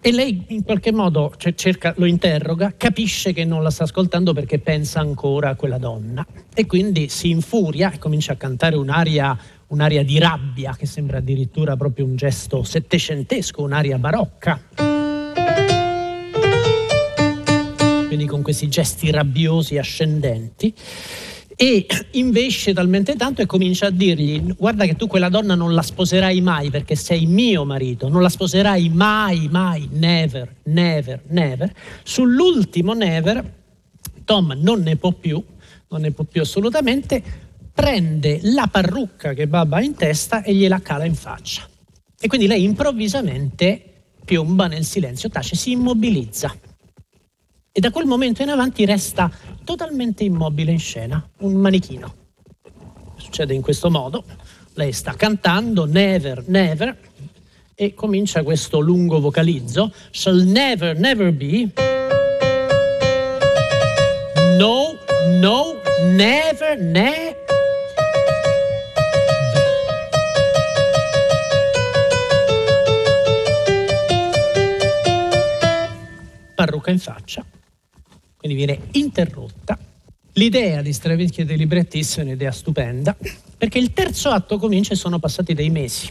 [0.00, 4.58] E lei in qualche modo cerca, lo interroga, capisce che non la sta ascoltando perché
[4.58, 10.02] pensa ancora a quella donna e quindi si infuria e comincia a cantare un'aria, un'aria
[10.02, 15.11] di rabbia che sembra addirittura proprio un gesto settecentesco, un'aria barocca.
[18.12, 20.74] Quindi con questi gesti rabbiosi ascendenti
[21.56, 25.80] e invece talmente tanto e comincia a dirgli guarda che tu quella donna non la
[25.80, 31.72] sposerai mai perché sei mio marito, non la sposerai mai, mai, never, never, never.
[32.02, 33.60] Sull'ultimo never
[34.24, 35.42] Tom non ne può più,
[35.88, 37.22] non ne può più assolutamente,
[37.72, 41.66] prende la parrucca che Baba ha in testa e gliela cala in faccia.
[42.20, 43.82] E quindi lei improvvisamente
[44.22, 46.54] piomba nel silenzio, tace, si immobilizza
[47.72, 49.30] e da quel momento in avanti resta
[49.64, 52.14] totalmente immobile in scena, un manichino.
[53.16, 54.24] Succede in questo modo,
[54.74, 56.98] lei sta cantando Never, Never
[57.74, 61.70] e comincia questo lungo vocalizzo, Shall never, never be.
[64.58, 64.98] No,
[65.40, 67.40] no, never, never.
[76.54, 77.44] parrucca in faccia
[78.42, 79.78] quindi viene interrotta.
[80.32, 83.16] L'idea di Stravinsky e dei librettisti è un'idea stupenda,
[83.56, 86.10] perché il terzo atto comincia e sono passati dei mesi.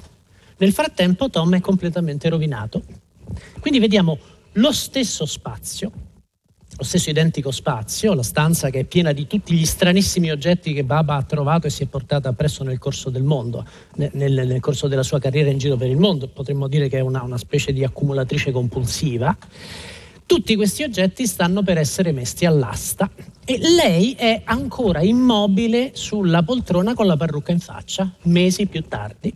[0.57, 2.83] Nel frattempo Tom è completamente rovinato.
[3.59, 4.17] Quindi vediamo
[4.53, 5.91] lo stesso spazio,
[6.77, 10.85] lo stesso identico spazio, la stanza che è piena di tutti gli stranissimi oggetti che
[10.85, 13.65] Baba ha trovato e si è portata appresso nel corso del mondo,
[13.95, 16.29] nel, nel corso della sua carriera in giro per il mondo.
[16.29, 19.35] Potremmo dire che è una, una specie di accumulatrice compulsiva.
[20.25, 23.09] Tutti questi oggetti stanno per essere messi all'asta
[23.43, 29.33] e lei è ancora immobile sulla poltrona con la parrucca in faccia, mesi più tardi.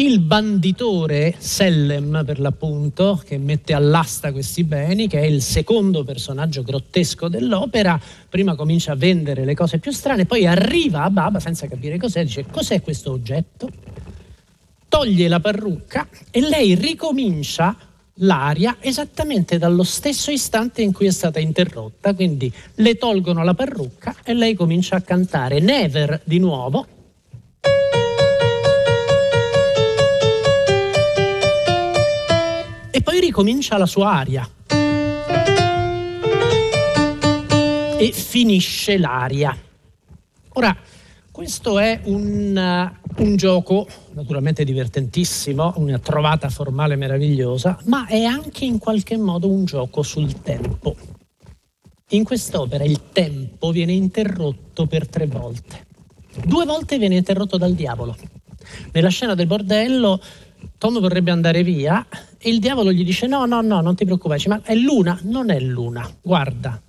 [0.00, 6.62] Il banditore Sellem, per l'appunto, che mette all'asta questi beni, che è il secondo personaggio
[6.62, 11.66] grottesco dell'opera, prima comincia a vendere le cose più strane, poi arriva a Baba senza
[11.66, 13.68] capire cos'è, dice cos'è questo oggetto?
[14.86, 17.76] Toglie la parrucca e lei ricomincia
[18.18, 24.16] l'aria esattamente dallo stesso istante in cui è stata interrotta, quindi le tolgono la parrucca
[24.24, 26.86] e lei comincia a cantare Never di nuovo.
[32.90, 34.48] E poi ricomincia la sua aria.
[38.00, 39.56] E finisce l'aria.
[40.54, 40.76] Ora,
[41.38, 48.64] questo è un, uh, un, gioco naturalmente divertentissimo, una trovata formale meravigliosa, ma è anche
[48.64, 50.96] in qualche modo un gioco sul tempo.
[52.08, 55.86] In quest'opera il tempo viene interrotto per tre volte.
[56.44, 58.16] Due volte viene interrotto dal diavolo.
[58.90, 60.20] Nella scena del bordello
[60.76, 62.04] Tom vorrebbe andare via
[62.36, 65.50] e il diavolo gli dice no, no, no, non ti preoccupare, ma è luna, non
[65.50, 66.82] è luna, guarda,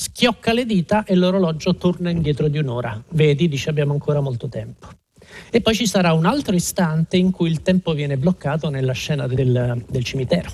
[0.00, 3.02] schiocca le dita e l'orologio torna indietro di un'ora.
[3.10, 4.88] Vedi, dice abbiamo ancora molto tempo.
[5.50, 9.26] E poi ci sarà un altro istante in cui il tempo viene bloccato nella scena
[9.26, 10.48] del, del cimitero.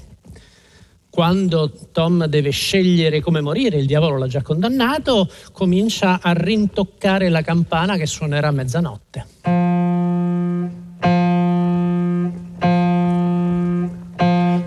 [1.16, 7.40] quando Tom deve scegliere come morire, il diavolo l'ha già condannato, comincia a rintoccare la
[7.40, 9.26] campana che suonerà a mezzanotte.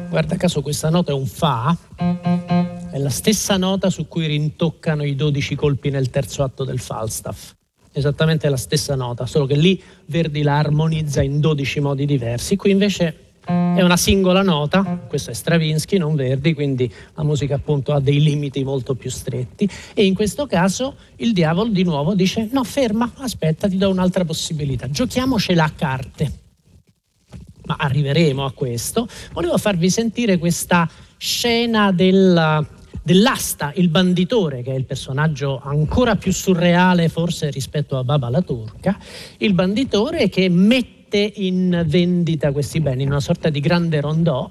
[0.09, 1.77] Guarda caso questa nota è un Fa,
[3.01, 7.53] la stessa nota su cui rintoccano i 12 colpi nel terzo atto del Falstaff.
[7.91, 12.71] Esattamente la stessa nota, solo che lì Verdi la armonizza in 12 modi diversi, qui
[12.71, 17.99] invece è una singola nota, questo è Stravinsky, non Verdi, quindi la musica appunto ha
[17.99, 22.63] dei limiti molto più stretti e in questo caso il diavolo di nuovo dice no
[22.63, 26.31] ferma, aspetta, ti do un'altra possibilità, giochiamocela a carte.
[27.65, 29.07] Ma arriveremo a questo.
[29.31, 32.65] Volevo farvi sentire questa scena della,
[33.03, 38.41] dell'asta, il banditore, che è il personaggio ancora più surreale forse rispetto a Baba la
[38.41, 38.97] turca,
[39.37, 44.49] il banditore che mette in vendita questi beni in una sorta di grande rondò.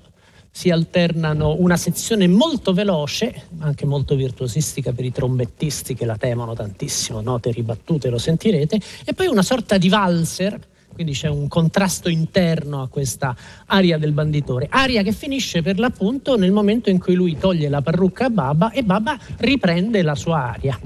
[0.51, 6.55] Si alternano una sezione molto veloce, anche molto virtuosistica per i trombettisti che la temono
[6.55, 10.59] tantissimo, note ribattute, lo sentirete, e poi una sorta di valzer,
[10.99, 13.37] quindi c'è un contrasto interno a questa
[13.67, 17.81] aria del banditore, aria che finisce per l'appunto nel momento in cui lui toglie la
[17.81, 20.77] parrucca a Baba e Baba riprende la sua aria.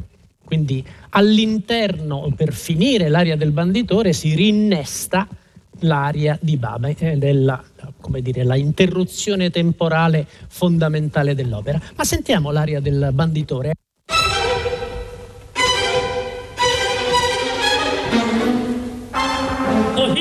[0.44, 5.26] Quindi all'interno, per finire l'aria del banditore, si rinnesta
[5.78, 7.64] l'aria di Baba ed è la,
[8.20, 11.80] dire, la interruzione temporale fondamentale dell'opera.
[11.96, 13.72] Ma sentiamo l'aria del banditore.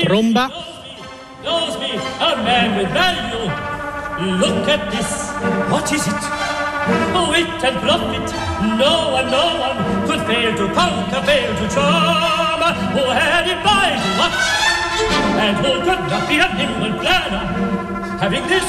[0.04, 0.50] Tromba.
[4.22, 5.30] Look at this.
[5.70, 6.22] What is it?
[7.14, 8.28] Oh, it and bluff it.
[8.78, 12.62] No one, no one could fail to conquer, fail to charm.
[12.94, 14.42] Who had it by watch?
[15.42, 17.44] And who could not be a nimble planner?
[18.22, 18.68] Having this,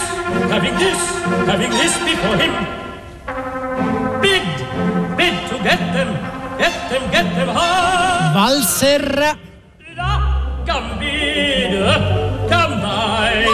[0.50, 1.00] having this,
[1.46, 2.54] having this before him.
[4.22, 4.50] Bid,
[5.18, 6.10] bid to get them,
[6.58, 8.34] get them, get them hard.
[8.36, 9.53] Valser
[10.74, 11.94] come wieder,
[12.50, 13.46] come higher.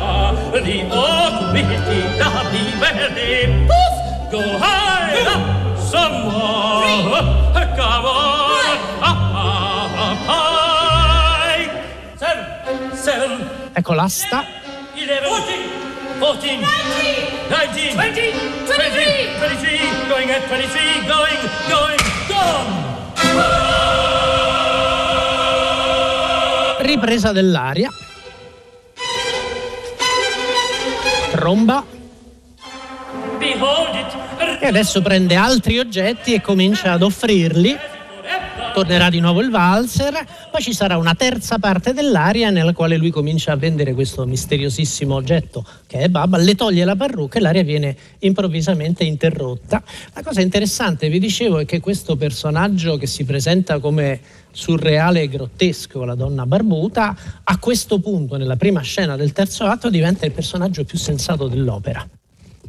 [0.00, 3.96] Ah, the almighty lovely valley, poof,
[4.32, 5.36] go higher.
[5.76, 11.68] Some more, come on, up, high.
[12.16, 13.30] Seven, seven.
[13.74, 14.44] Ecco l'asta.
[14.96, 15.28] Eleven,
[16.18, 16.60] fourteen,
[17.50, 18.24] 19, 19,
[19.36, 21.98] 23, going at 23, going, going,
[22.28, 22.83] gone.
[26.94, 27.90] Ripresa dell'aria.
[31.32, 31.84] Tromba.
[34.60, 37.76] E adesso prende altri oggetti e comincia ad offrirli
[38.74, 43.10] tornerà di nuovo il valzer, poi ci sarà una terza parte dell'aria nella quale lui
[43.10, 47.62] comincia a vendere questo misteriosissimo oggetto che è Baba, le toglie la parrucca e l'aria
[47.62, 49.80] viene improvvisamente interrotta.
[50.12, 54.20] La cosa interessante, vi dicevo, è che questo personaggio che si presenta come
[54.50, 59.88] surreale e grottesco, la donna barbuta, a questo punto, nella prima scena del terzo atto,
[59.88, 62.04] diventa il personaggio più sensato dell'opera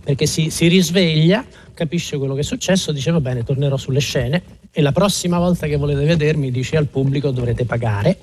[0.04, 1.44] perché si, si, risveglia,
[1.74, 5.68] capisce quello che è successo, dice va bene, tornerò sulle scene e la prossima volta
[5.68, 8.18] che volete vedermi dice al pubblico dovrete pagare.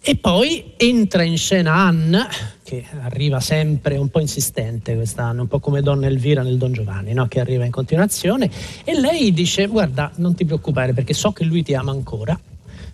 [0.00, 2.26] E poi entra in scena Anne,
[2.62, 7.12] che arriva sempre un po' insistente quest'anno, un po' come Donna Elvira nel Don Giovanni,
[7.12, 7.28] no?
[7.28, 8.50] che arriva in continuazione,
[8.82, 12.40] e lei dice guarda non ti preoccupare perché so che lui ti ama ancora,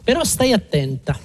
[0.02, 1.16] però stai attenta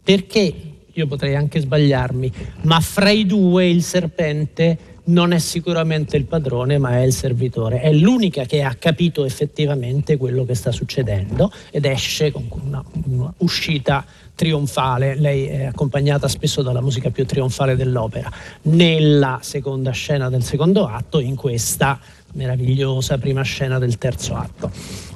[0.00, 0.54] perché
[0.92, 2.32] io potrei anche sbagliarmi,
[2.62, 4.78] ma fra i due il serpente
[5.08, 7.80] non è sicuramente il padrone, ma è il servitore.
[7.80, 13.32] È l'unica che ha capito effettivamente quello che sta succedendo ed esce con una, una
[13.38, 14.04] uscita
[14.34, 15.14] trionfale.
[15.16, 18.30] Lei è accompagnata spesso dalla musica più trionfale dell'opera.
[18.62, 21.98] Nella seconda scena del secondo atto, in questa
[22.34, 24.70] meravigliosa prima scena del terzo atto.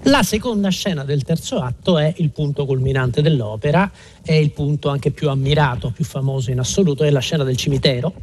[0.05, 3.90] La seconda scena del terzo atto è il punto culminante dell'opera,
[4.22, 8.14] è il punto anche più ammirato, più famoso in assoluto, è la scena del cimitero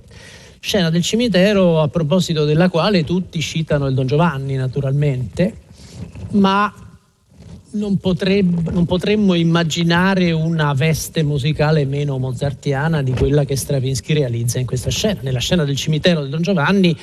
[0.62, 5.56] Scena del cimitero a proposito della quale tutti citano il Don Giovanni naturalmente,
[6.32, 6.72] ma
[7.72, 14.60] non, potreb- non, potremmo immaginare una veste musicale meno mozartiana di quella che Stravinsky realizza
[14.60, 15.20] in questa scena.
[15.22, 16.98] Nella scena del cimitero del Don Giovanni,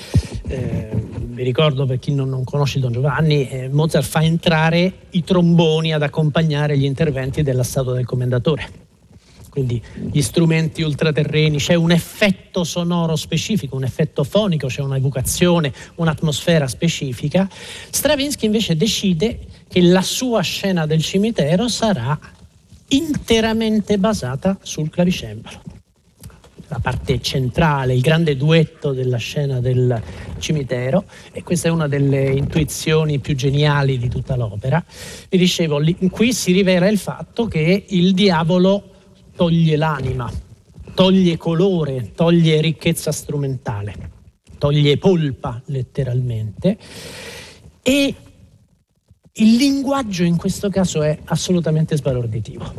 [0.48, 0.90] eh,
[1.28, 5.24] vi ricordo per chi non, non conosce il Don Giovanni, eh, Mozart fa entrare i
[5.24, 8.84] tromboni ad accompagnare gli interventi della statua del commendatore
[9.56, 9.82] quindi
[10.12, 17.48] gli strumenti ultraterreni, c'è un effetto sonoro specifico, un effetto fonico, c'è un'evocazione, un'atmosfera specifica.
[17.88, 22.18] Stravinsky invece decide che la sua scena del cimitero sarà
[22.88, 25.62] interamente basata sul clavicembalo.
[26.68, 30.00] la parte centrale, il grande duetto della scena del
[30.38, 34.84] cimitero e questa è una delle intuizioni più geniali di tutta l'opera.
[35.28, 35.80] Vi dicevo,
[36.10, 38.90] qui si rivela il fatto che il diavolo
[39.36, 40.30] toglie l'anima,
[40.94, 44.10] toglie colore, toglie ricchezza strumentale,
[44.58, 46.78] toglie polpa letteralmente
[47.82, 48.14] e
[49.38, 52.72] il linguaggio in questo caso è assolutamente sbalorditivo.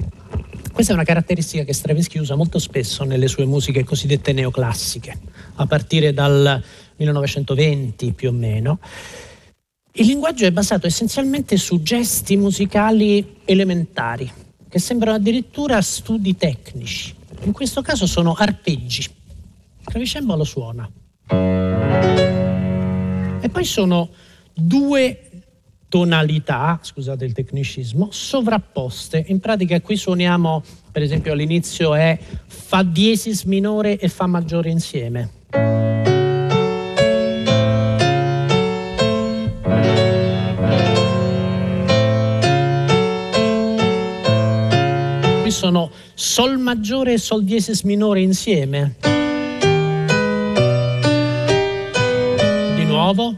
[0.73, 5.19] Questa è una caratteristica che Stravinsky usa molto spesso nelle sue musiche cosiddette neoclassiche,
[5.55, 6.61] a partire dal
[6.97, 8.79] 1920 più o meno.
[9.93, 14.31] Il linguaggio è basato essenzialmente su gesti musicali elementari,
[14.70, 17.15] che sembrano addirittura studi tecnici.
[17.43, 19.05] In questo caso sono arpeggi.
[19.84, 20.89] Clavicembalo suona.
[23.39, 24.09] E poi sono
[24.53, 25.22] due
[25.88, 29.24] tonalità, scusate il tecnicismo, sovrapposte.
[29.28, 36.06] In pratica qui suoniamo, per esempio all'inizio è Fa diesis minore e Fa maggiore insieme.
[45.57, 48.93] Sono Sol maggiore e Sol diesis minore insieme.
[52.75, 53.35] Di nuovo.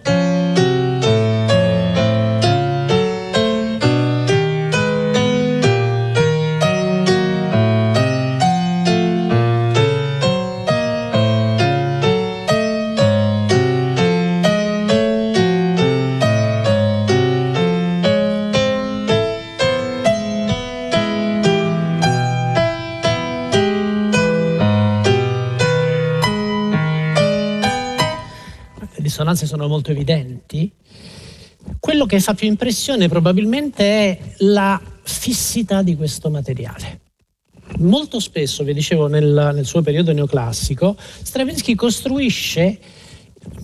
[29.30, 30.72] Risonanze sono molto evidenti,
[31.80, 37.02] quello che fa più impressione probabilmente è la fissità di questo materiale.
[37.80, 42.80] Molto spesso, vi dicevo nel, nel suo periodo neoclassico, Stravinsky costruisce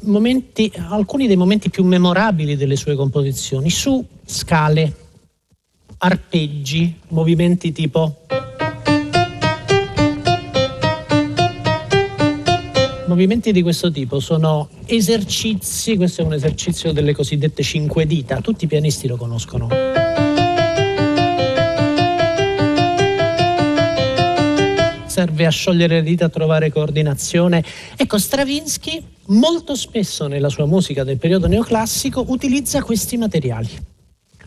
[0.04, 4.96] momenti, alcuni dei momenti più memorabili delle sue composizioni su scale,
[5.98, 8.22] arpeggi, movimenti tipo
[13.16, 18.66] movimenti di questo tipo sono esercizi, questo è un esercizio delle cosiddette cinque dita, tutti
[18.66, 19.70] i pianisti lo conoscono.
[25.06, 27.64] Serve a sciogliere le dita, a trovare coordinazione.
[27.96, 33.94] Ecco, Stravinsky molto spesso nella sua musica del periodo neoclassico utilizza questi materiali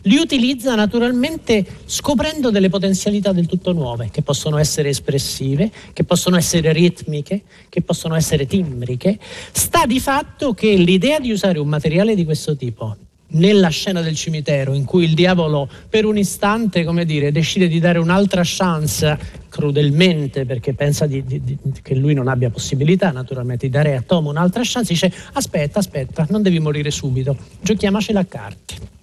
[0.03, 6.37] li utilizza naturalmente scoprendo delle potenzialità del tutto nuove, che possono essere espressive, che possono
[6.37, 9.17] essere ritmiche, che possono essere timbriche.
[9.51, 12.95] Sta di fatto che l'idea di usare un materiale di questo tipo
[13.31, 17.79] nella scena del cimitero in cui il diavolo per un istante, come dire, decide di
[17.79, 19.17] dare un'altra chance
[19.49, 24.01] crudelmente perché pensa di, di, di, che lui non abbia possibilità naturalmente di dare a
[24.01, 28.97] Tom un'altra chance, dice aspetta, aspetta, non devi morire subito, giochiamocela a carte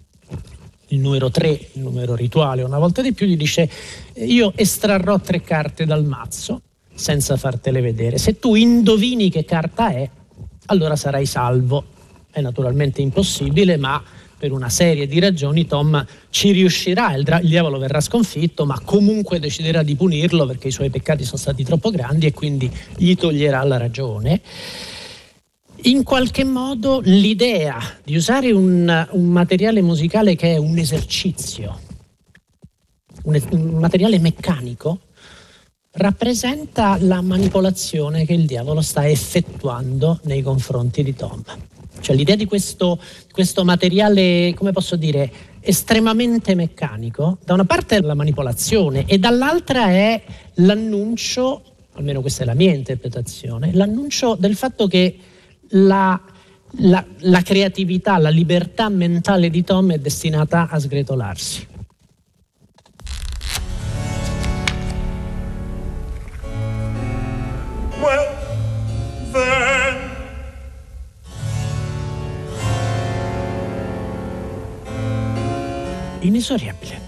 [0.96, 3.68] il numero 3, il numero rituale, una volta di più gli dice
[4.14, 6.62] io estrarrò tre carte dal mazzo
[6.94, 8.18] senza fartele vedere.
[8.18, 10.08] Se tu indovini che carta è,
[10.66, 11.94] allora sarai salvo.
[12.30, 14.02] È naturalmente impossibile, ma
[14.38, 18.78] per una serie di ragioni Tom ci riuscirà, il, dra- il, diavolo verrà sconfitto, ma
[18.84, 23.14] comunque deciderà di punirlo perché i suoi peccati sono stati troppo grandi e quindi gli
[23.14, 24.42] toglierà la ragione
[25.82, 31.80] in qualche modo l'idea di usare un, un, materiale musicale che è un esercizio,
[33.24, 35.00] un, un materiale meccanico,
[35.92, 41.42] rappresenta la manipolazione che il diavolo sta effettuando nei confronti di Tom.
[42.00, 43.00] Cioè l'idea di questo,
[43.30, 49.88] questo materiale, come posso dire, estremamente meccanico, da una parte è la manipolazione e dall'altra
[49.88, 50.22] è
[50.54, 51.62] l'annuncio,
[51.94, 55.18] almeno questa è la mia interpretazione, l'annuncio del fatto che
[55.70, 56.20] la,
[56.78, 61.66] la, la creatività, la libertà mentale di Tom è destinata a sgretolarsi.
[67.98, 68.26] Well,
[69.32, 70.04] then.
[76.20, 77.00] Inesorabile.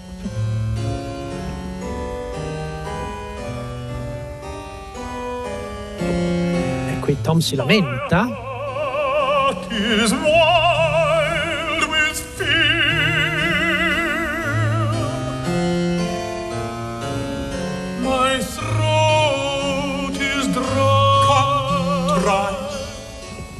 [5.99, 8.48] E qui Tom si lamenta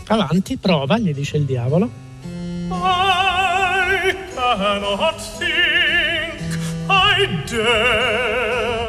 [0.07, 1.89] Avanti, prova, gli dice il diavolo.
[2.71, 6.57] I cannot think,
[6.87, 8.39] I dare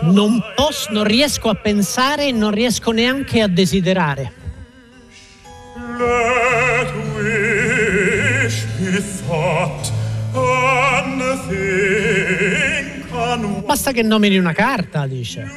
[0.03, 4.39] non, posso, non riesco a pensare e non riesco neanche a desiderare.
[13.83, 15.51] Basta che nomini una carta, dice.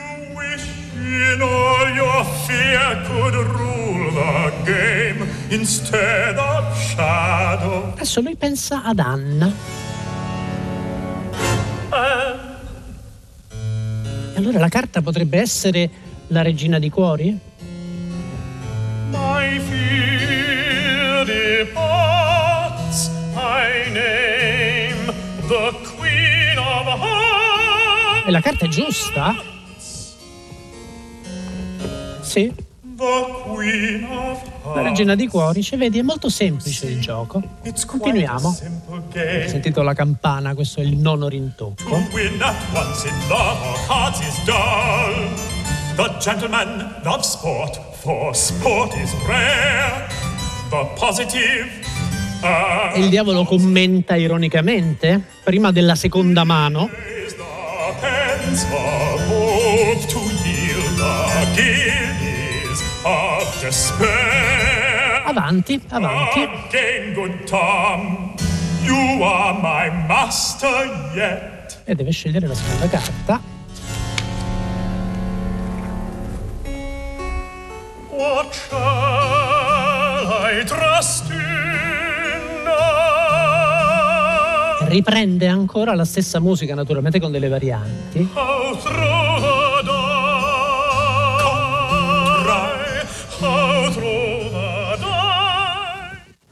[7.95, 9.51] Adesso lui pensa ad Anna.
[14.31, 15.89] E allora la carta potrebbe essere
[16.27, 17.37] la regina di cuori?
[28.25, 29.35] E la carta è giusta?
[32.21, 32.53] Sì.
[34.73, 37.43] La regina di cuori, ci vedi, è molto semplice il gioco.
[37.85, 38.57] Continuiamo.
[39.13, 41.83] Hai sentito la campana, questo è il nono rintocco.
[45.95, 50.07] The gentleman loves sport, for sport is rare.
[50.69, 51.69] The positive
[52.93, 56.89] e il diavolo commenta ironicamente, prima della seconda mano.
[65.25, 66.39] Avanti, avanti.
[71.85, 73.41] E deve scegliere la seconda carta.
[78.09, 81.52] What shall I trust in
[84.93, 88.29] Riprende ancora la stessa musica, naturalmente con delle varianti.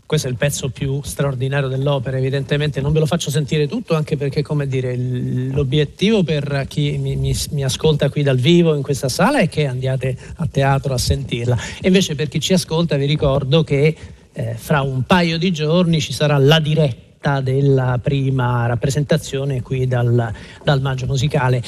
[0.07, 4.17] questo è il pezzo più straordinario dell'opera, evidentemente non ve lo faccio sentire tutto, anche
[4.17, 9.07] perché, come dire, l'obiettivo per chi mi, mi, mi, ascolta qui dal vivo in questa
[9.07, 11.55] sala è che andiate a teatro a sentirla.
[11.79, 13.95] E invece per chi ci ascolta vi ricordo che
[14.33, 17.10] eh, fra un paio di giorni ci sarà la diretta
[17.41, 21.61] della prima rappresentazione qui dal, dal Maggio Musicale.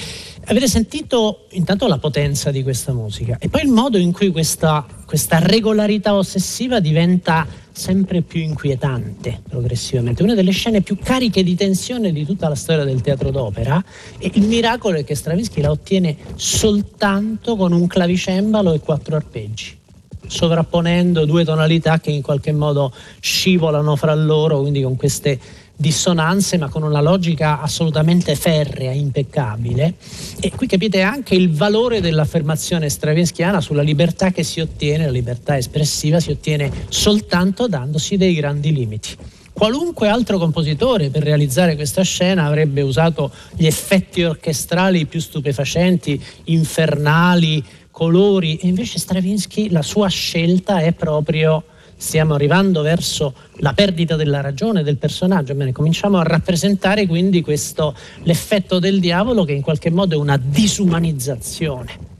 [0.46, 4.86] Avete sentito intanto la potenza di questa musica e poi il modo in cui questa,
[5.06, 12.12] questa regolarità ossessiva diventa sempre più inquietante progressivamente, una delle scene più cariche di tensione
[12.12, 13.84] di tutta la storia del teatro d'opera
[14.18, 19.82] e il miracolo è che Stravinsky la ottiene soltanto con un clavicembalo e quattro arpeggi
[20.28, 25.40] sovrapponendo due tonalità che in qualche modo scivolano fra loro, quindi con queste
[25.76, 29.96] dissonanze ma con una logica assolutamente ferrea, impeccabile.
[30.40, 35.58] E qui capite anche il valore dell'affermazione stravinskiana sulla libertà che si ottiene, la libertà
[35.58, 39.18] espressiva si ottiene soltanto dandosi dei grandi limiti.
[39.54, 47.64] Qualunque altro compositore per realizzare questa scena avrebbe usato gli effetti orchestrali più stupefacenti, infernali,
[47.94, 51.64] colori, e invece Stravinsky la sua scelta è proprio
[51.96, 57.96] stiamo arrivando verso la perdita della ragione del personaggio, Bene, cominciamo a rappresentare quindi questo,
[58.24, 62.12] l'effetto del diavolo che in qualche modo è una disumanizzazione.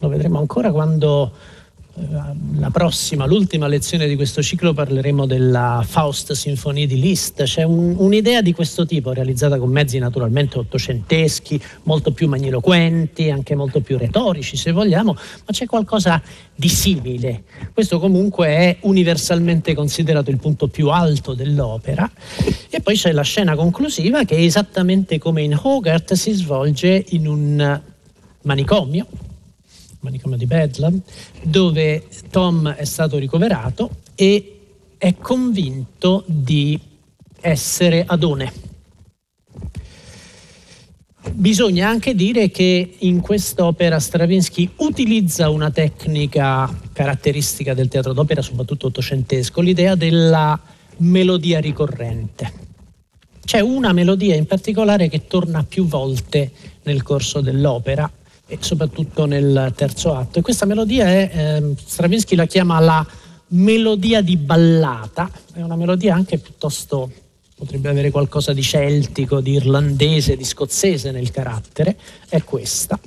[0.00, 1.32] Lo vedremo ancora quando
[2.58, 7.42] la prossima, l'ultima lezione di questo ciclo parleremo della Faust Sinfonie di Liszt.
[7.44, 13.54] C'è un, un'idea di questo tipo realizzata con mezzi naturalmente ottocenteschi, molto più magniloquenti, anche
[13.54, 16.20] molto più retorici se vogliamo, ma c'è qualcosa
[16.54, 17.44] di simile.
[17.72, 22.10] Questo comunque è universalmente considerato il punto più alto dell'opera.
[22.68, 27.80] E poi c'è la scena conclusiva che esattamente come in Hogarth si svolge in un
[28.42, 29.06] manicomio
[30.00, 31.00] manicomio di Bedlam,
[31.42, 34.60] dove Tom è stato ricoverato e
[34.98, 36.78] è convinto di
[37.40, 38.74] essere Adone.
[41.32, 48.86] Bisogna anche dire che in quest'opera Stravinsky utilizza una tecnica caratteristica del teatro d'opera, soprattutto
[48.86, 50.58] ottocentesco, l'idea della
[50.98, 52.64] melodia ricorrente.
[53.44, 56.50] C'è una melodia in particolare che torna più volte
[56.84, 58.10] nel corso dell'opera
[58.46, 60.38] e soprattutto nel terzo atto.
[60.38, 63.06] E questa melodia è, eh, Stravinsky la chiama la
[63.48, 67.10] melodia di ballata, è una melodia anche piuttosto,
[67.56, 71.96] potrebbe avere qualcosa di celtico, di irlandese, di scozzese nel carattere,
[72.28, 72.98] è questa.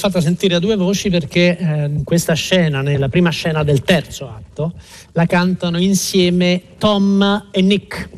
[0.00, 4.72] Fatta sentire a due voci perché eh, questa scena, nella prima scena del terzo atto,
[5.12, 8.08] la cantano insieme Tom e Nick.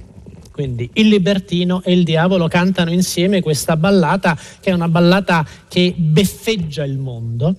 [0.53, 5.95] Quindi il libertino e il diavolo cantano insieme questa ballata che è una ballata che
[5.97, 7.57] beffeggia il mondo.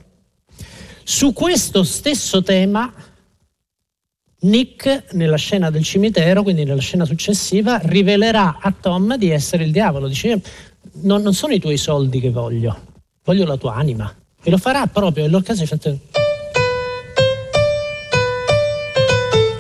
[1.04, 2.94] Su questo stesso tema
[4.42, 9.72] Nick nella scena del cimitero, quindi nella scena successiva, rivelerà a Tom di essere il
[9.72, 10.08] diavolo.
[10.08, 10.42] Dice,
[11.02, 12.93] non, non sono i tuoi soldi che voglio,
[13.24, 14.14] voglio la tua anima.
[14.42, 15.68] E lo farà proprio nell'occasione.
[15.68, 16.00] Fatto...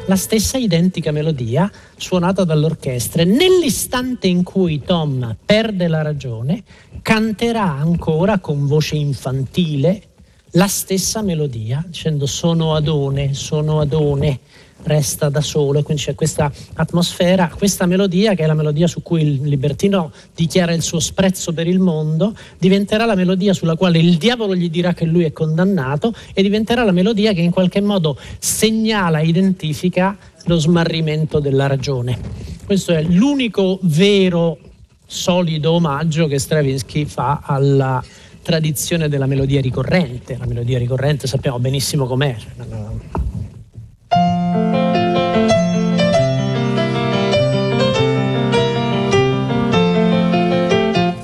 [0.05, 3.23] La stessa identica melodia suonata dall'orchestra.
[3.23, 6.63] Nell'istante in cui Tom perde la ragione,
[7.01, 10.09] canterà ancora con voce infantile
[10.55, 14.39] la stessa melodia, dicendo sono Adone, sono Adone
[14.83, 19.01] resta da solo e quindi c'è questa atmosfera, questa melodia che è la melodia su
[19.01, 23.99] cui il libertino dichiara il suo sprezzo per il mondo, diventerà la melodia sulla quale
[23.99, 27.81] il diavolo gli dirà che lui è condannato e diventerà la melodia che in qualche
[27.81, 32.19] modo segnala, identifica lo smarrimento della ragione.
[32.65, 34.57] Questo è l'unico vero
[35.05, 38.03] solido omaggio che Stravinsky fa alla
[38.41, 40.37] tradizione della melodia ricorrente.
[40.37, 43.12] La melodia ricorrente sappiamo benissimo com'è.
[44.53, 44.82] Cioè,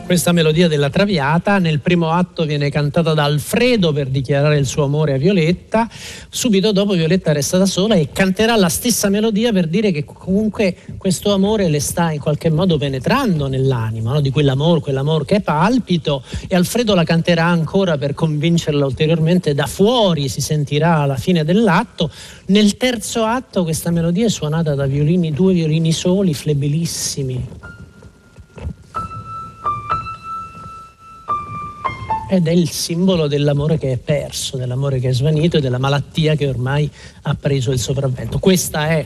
[0.10, 1.60] Questa melodia della Traviata.
[1.60, 5.88] Nel primo atto viene cantata da Alfredo per dichiarare il suo amore a Violetta,
[6.30, 10.76] subito dopo Violetta resta da sola e canterà la stessa melodia per dire che comunque
[10.98, 14.20] questo amore le sta in qualche modo penetrando nell'anima, no?
[14.20, 16.24] di quell'amore, quell'amore che è palpito.
[16.48, 19.54] E Alfredo la canterà ancora per convincerla ulteriormente.
[19.54, 22.10] Da fuori, si sentirà alla fine dell'atto.
[22.48, 27.78] Nel terzo atto questa melodia è suonata da violini, due violini soli, flebilissimi
[32.30, 36.36] ed è il simbolo dell'amore che è perso, dell'amore che è svanito e della malattia
[36.36, 36.90] che ormai
[37.24, 38.38] ha preso il sopravvento.
[38.38, 39.06] Questa è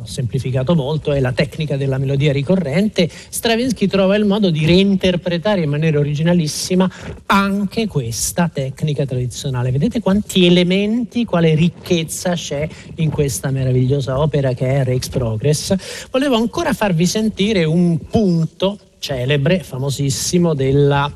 [0.00, 3.10] ho semplificato molto, è la tecnica della melodia ricorrente.
[3.10, 6.88] Stravinsky trova il modo di reinterpretare in maniera originalissima
[7.26, 9.72] anche questa tecnica tradizionale.
[9.72, 15.74] Vedete quanti elementi, quale ricchezza c'è in questa meravigliosa opera che è Rex Progress.
[16.10, 21.12] Volevo ancora farvi sentire un punto celebre, famosissimo, della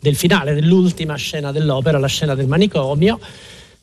[0.00, 3.18] del finale, dell'ultima scena dell'opera, la scena del manicomio.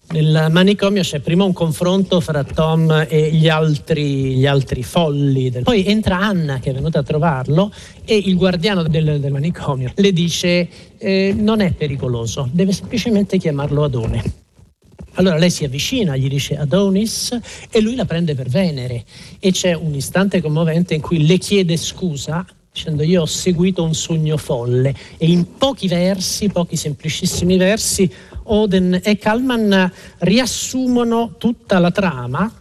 [0.10, 5.50] Nel manicomio c'è prima un confronto fra Tom e gli altri, gli altri folli.
[5.50, 5.64] Del...
[5.64, 7.72] Poi entra Anna che è venuta a trovarlo
[8.06, 13.84] e il guardiano del, del manicomio le dice eh, non è pericoloso, deve semplicemente chiamarlo
[13.84, 14.46] Adone.
[15.16, 17.38] Allora lei si avvicina, gli dice Adonis
[17.70, 19.04] e lui la prende per Venere
[19.40, 22.46] e c'è un istante commovente in cui le chiede scusa
[22.78, 28.10] dicendo io ho seguito un sogno folle e in pochi versi, pochi semplicissimi versi,
[28.44, 32.54] Oden e Kalman riassumono tutta la trama.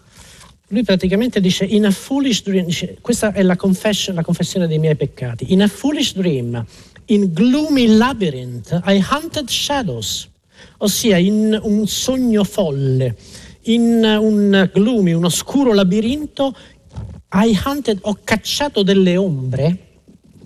[0.68, 4.96] Lui praticamente dice, in a foolish dream, dice, questa è la, la confessione dei miei
[4.96, 6.64] peccati, in a foolish dream,
[7.06, 10.28] in gloomy labyrinth, I hunted shadows,
[10.78, 13.16] ossia in un sogno folle,
[13.64, 16.56] in un gloomy, un oscuro labirinto,
[17.32, 19.85] I hunted, ho cacciato delle ombre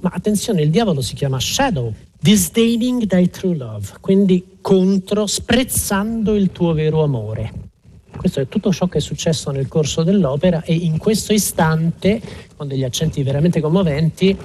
[0.01, 6.51] ma attenzione, il diavolo si chiama Shadow, disdaining thy true love, quindi contro, sprezzando il
[6.53, 7.69] tuo vero amore.
[8.17, 12.21] Questo è tutto ciò che è successo nel corso dell'opera e in questo istante,
[12.57, 14.37] con degli accenti veramente commoventi,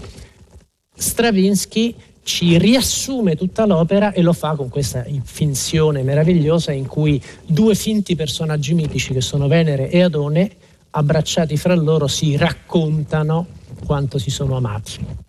[0.97, 1.93] Stravinsky
[2.24, 8.16] ci riassume tutta l'opera e lo fa con questa finzione meravigliosa in cui due finti
[8.16, 10.49] personaggi mitici che sono Venere e Adone,
[10.91, 13.47] abbracciati fra loro, si raccontano
[13.86, 15.24] quanto si sono amati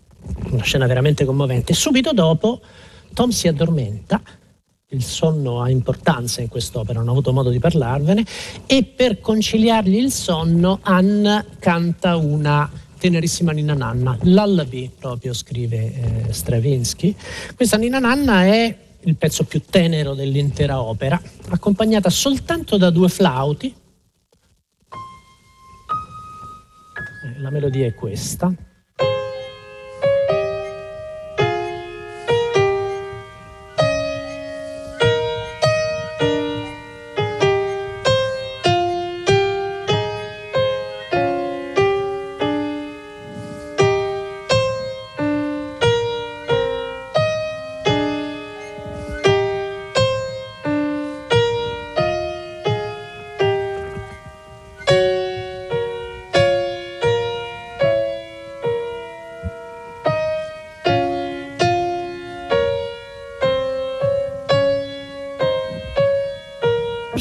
[0.51, 1.73] una scena veramente commovente.
[1.73, 2.61] Subito dopo
[3.13, 4.21] Tom si addormenta,
[4.89, 8.25] il sonno ha importanza in quest'opera, non ho avuto modo di parlarvene,
[8.65, 16.33] e per conciliargli il sonno Anna canta una tenerissima Nina Nanna, Lullaby proprio scrive eh,
[16.33, 17.15] Stravinsky.
[17.55, 23.73] Questa Nina Nanna è il pezzo più tenero dell'intera opera, accompagnata soltanto da due flauti.
[27.23, 28.53] Eh, la melodia è questa.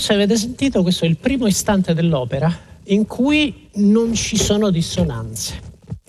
[0.07, 5.61] Forse avete sentito, questo è il primo istante dell'opera in cui non ci sono dissonanze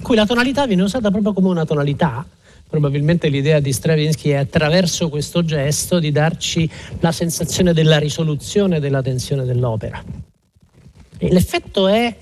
[0.04, 2.24] cui la tonalità viene usata proprio come una tonalità.
[2.70, 6.70] Probabilmente l'idea di Stravinsky è attraverso questo gesto di darci
[7.00, 10.00] la sensazione della risoluzione della tensione dell'opera.
[11.18, 12.16] E l'effetto è,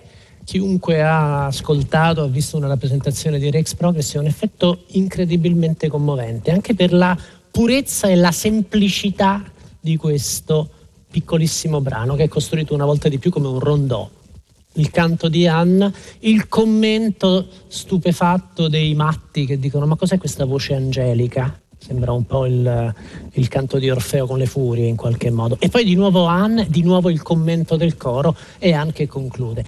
[0.45, 6.51] chiunque ha ascoltato, ha visto una rappresentazione di Rex Progress, è un effetto incredibilmente commovente,
[6.51, 7.17] anche per la
[7.51, 9.43] purezza e la semplicità
[9.81, 10.69] di questo
[11.15, 14.09] piccolissimo brano che è costruito una volta di più come un rondò.
[14.73, 15.89] Il canto di Anna,
[16.19, 21.57] il commento stupefatto dei matti che dicono ma cos'è questa voce angelica?
[21.77, 22.93] Sembra un po' il,
[23.31, 25.55] il, canto di Orfeo con le furie in qualche modo.
[25.61, 29.63] E poi di nuovo Anne, di nuovo il commento del coro e Anne che conclude.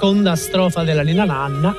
[0.00, 1.74] Seconda strofa della Nina Nanna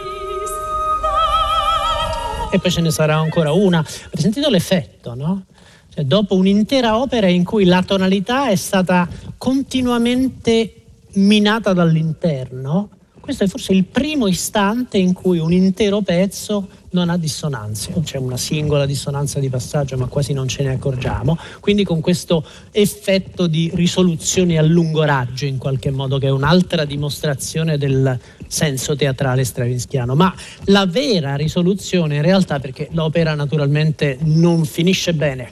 [2.52, 3.80] e poi ce ne sarà ancora una.
[3.80, 5.46] Avete sentito l'effetto, no?
[5.92, 9.10] Cioè, dopo un'intera opera in cui la tonalità è stata
[9.40, 17.10] continuamente minata dall'interno, questo è forse il primo istante in cui un intero pezzo non
[17.10, 21.84] ha dissonanze, c'è una singola dissonanza di passaggio ma quasi non ce ne accorgiamo, quindi
[21.84, 27.78] con questo effetto di risoluzione a lungo raggio in qualche modo che è un'altra dimostrazione
[27.78, 30.34] del senso teatrale stravinskiano, ma
[30.66, 35.52] la vera risoluzione in realtà perché l'opera naturalmente non finisce bene,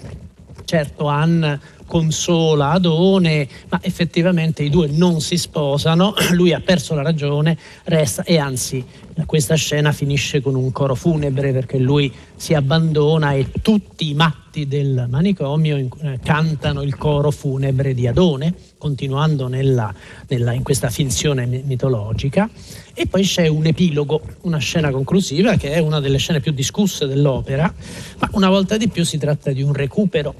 [0.66, 7.02] certo Anne consola Adone, ma effettivamente i due non si sposano, lui ha perso la
[7.02, 8.86] ragione, resta e anzi
[9.26, 14.68] questa scena finisce con un coro funebre perché lui si abbandona e tutti i matti
[14.68, 19.94] del manicomio eh, cantano il coro funebre di Adone, continuando nella,
[20.28, 22.50] nella, in questa finzione mitologica.
[22.94, 27.08] E poi c'è un epilogo, una scena conclusiva che è una delle scene più discusse
[27.08, 27.74] dell'opera,
[28.20, 30.36] ma una volta di più si tratta di un recupero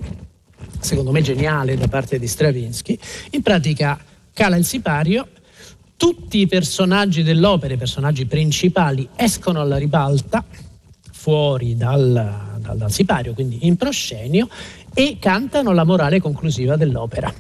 [0.80, 2.98] secondo me geniale da parte di Stravinsky,
[3.32, 4.00] in pratica
[4.34, 5.28] cala il sipario,
[5.98, 10.46] tutti i personaggi dell'opera, i personaggi principali, escono alla ribalta,
[11.12, 14.48] fuori dal, dal, dal sipario, quindi in proscenio,
[14.94, 17.34] e cantano la morale conclusiva dell'opera.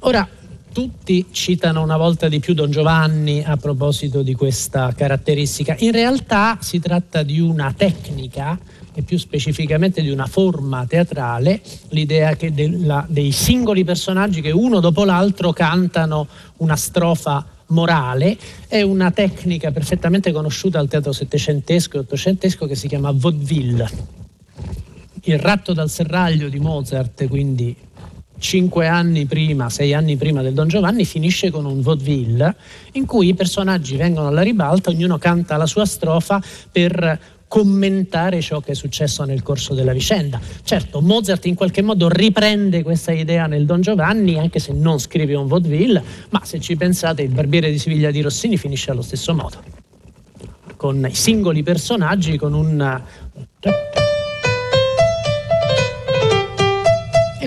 [0.00, 0.26] Ora,
[0.72, 5.74] tutti citano una volta di più Don Giovanni a proposito di questa caratteristica.
[5.78, 8.58] In realtà si tratta di una tecnica
[8.98, 11.60] e più specificamente di una forma teatrale,
[11.90, 16.26] l'idea della, dei singoli personaggi che uno dopo l'altro cantano
[16.56, 22.88] una strofa morale, è una tecnica perfettamente conosciuta al teatro settecentesco e ottocentesco che si
[22.88, 23.88] chiama vaudeville.
[25.22, 27.76] Il ratto dal serraglio di Mozart, quindi
[28.40, 32.56] cinque anni prima, sei anni prima del Don Giovanni, finisce con un vaudeville
[32.92, 36.42] in cui i personaggi vengono alla ribalta, ognuno canta la sua strofa
[36.72, 40.38] per commentare ciò che è successo nel corso della vicenda.
[40.62, 45.34] Certo, Mozart in qualche modo riprende questa idea nel Don Giovanni, anche se non scrive
[45.34, 49.34] un vaudeville, ma se ci pensate il Barbiere di Siviglia di Rossini finisce allo stesso
[49.34, 49.62] modo,
[50.76, 53.02] con i singoli personaggi, con un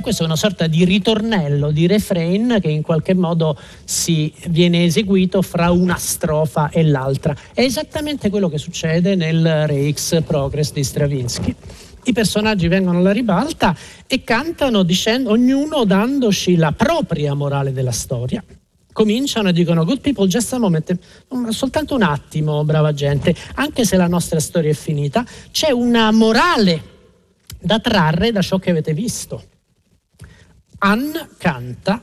[0.02, 5.42] questo è una sorta di ritornello, di refrain che in qualche modo si viene eseguito
[5.42, 7.36] fra una strofa e l'altra.
[7.54, 11.56] È esattamente quello che succede nel Rex Progress di Stravinsky.
[12.04, 13.76] I personaggi vengono alla ribalta
[14.08, 18.44] e cantano dicendo, ognuno dandoci la propria morale della storia.
[18.92, 20.98] Cominciano e dicono good people just a moment,
[21.50, 26.82] soltanto un attimo, brava gente, anche se la nostra storia è finita, c'è una morale
[27.60, 29.44] da trarre da ciò che avete visto.
[30.84, 32.02] Anne canta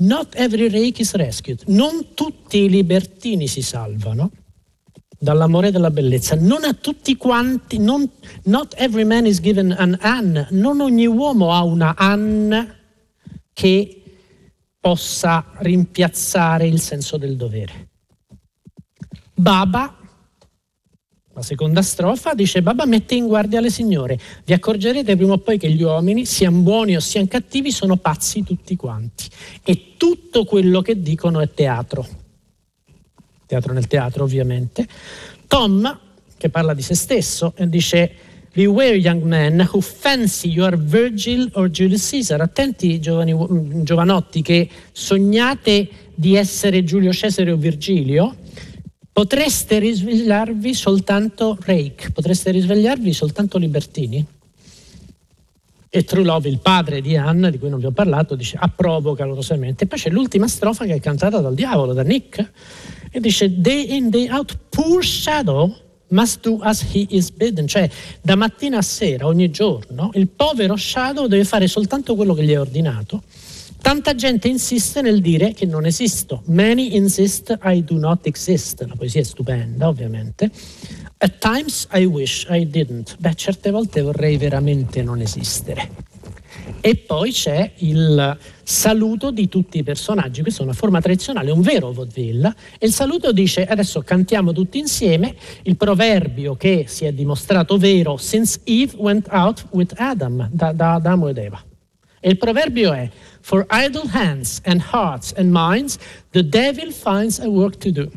[0.00, 1.62] Not every rake is rescued.
[1.66, 4.30] Non tutti i libertini si salvano
[5.18, 6.36] dall'amore e dalla bellezza.
[6.36, 8.10] Non a tutti quanti, non,
[8.44, 10.48] not every man is given an Anne.
[10.52, 12.78] Non ogni uomo ha una Anne
[13.52, 14.02] che
[14.80, 17.90] possa rimpiazzare il senso del dovere.
[19.34, 19.98] Baba,
[21.32, 25.58] la seconda strofa, dice Baba mette in guardia le signore, vi accorgerete prima o poi
[25.58, 29.28] che gli uomini, siano buoni o siano cattivi, sono pazzi tutti quanti
[29.62, 32.06] e tutto quello che dicono è teatro.
[33.46, 34.86] Teatro nel teatro ovviamente.
[35.46, 35.98] Tom,
[36.36, 41.68] che parla di se stesso, dice Beware young men who fancy you are Virgil or
[41.68, 42.40] Julius Caesar.
[42.40, 43.32] Attenti giovani,
[43.84, 48.36] giovanotti che sognate di essere Giulio Cesare o Virgilio.
[49.20, 54.26] Potreste risvegliarvi soltanto Rake, potreste risvegliarvi soltanto libertini.
[55.90, 59.12] E True Love, il padre di Anna, di cui non vi ho parlato, dice approvo
[59.12, 59.84] calorosamente.
[59.84, 62.50] E poi c'è l'ultima strofa che è cantata dal diavolo, da Nick,
[63.10, 65.70] e dice Day in, day out, poor shadow
[66.08, 67.90] must do as he is bidden, cioè
[68.22, 72.52] da mattina a sera, ogni giorno, il povero Shadow deve fare soltanto quello che gli
[72.52, 73.22] è ordinato.
[73.80, 76.42] Tanta gente insiste nel dire che non esisto.
[76.46, 78.84] Many insist I do not exist.
[78.86, 80.50] La poesia è stupenda, ovviamente.
[81.18, 83.16] At times I wish I didn't.
[83.18, 86.08] Beh, certe volte vorrei veramente non esistere.
[86.80, 91.60] E poi c'è il saluto di tutti i personaggi, questa è una forma tradizionale, un
[91.60, 97.12] vero vaudeville, e il saluto dice adesso cantiamo tutti insieme il proverbio che si è
[97.12, 101.62] dimostrato vero since Eve went out with Adam, da, da Adamo ed Eva.
[102.18, 103.08] E il proverbio è
[103.40, 105.98] For idle hands and hearts and minds
[106.32, 108.10] the devil finds a work to do.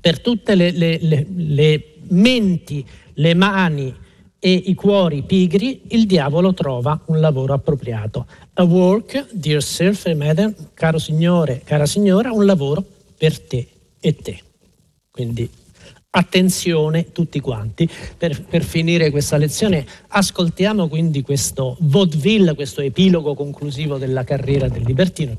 [0.00, 3.94] Per tutte le, le, le, le menti, le mani
[4.38, 8.26] e i cuori pigri, il diavolo trova un lavoro appropriato.
[8.54, 12.84] A work, dear and madam, caro signore, cara signora, un lavoro
[13.16, 13.68] per te
[14.00, 14.42] e te.
[15.10, 15.48] Quindi
[16.14, 17.88] attenzione tutti quanti.
[18.16, 24.82] Per, per, finire questa lezione ascoltiamo quindi questo vaudeville, questo epilogo conclusivo della carriera del
[24.82, 25.36] libertino.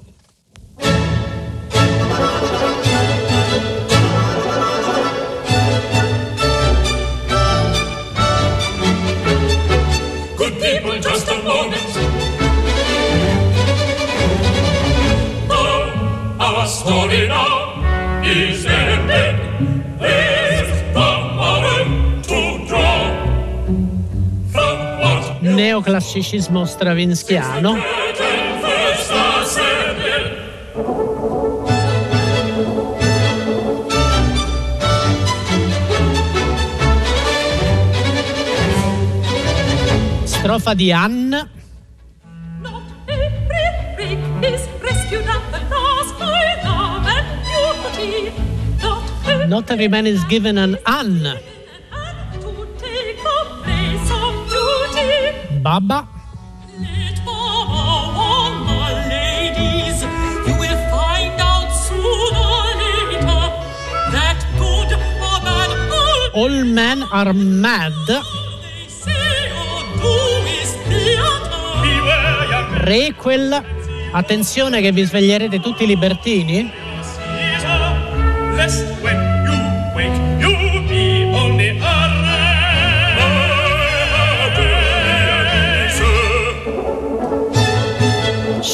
[16.66, 17.63] story now
[25.54, 27.78] Neoclassicismo stravinskiano.
[40.26, 41.50] Strofa di Anne.
[49.48, 51.53] Not every man is given an an.
[55.64, 56.06] Baba.
[66.36, 67.94] All men are mad.
[72.82, 73.64] Requel.
[74.12, 76.70] Attenzione che vi sveglierete tutti libertini.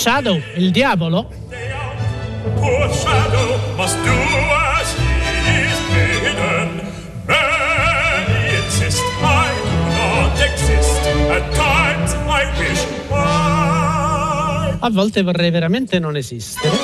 [0.07, 0.21] I
[12.57, 14.77] wish I...
[14.81, 16.77] A volte vorrei veramente non esistere.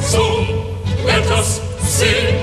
[0.00, 0.22] So,
[1.04, 2.35] let us sing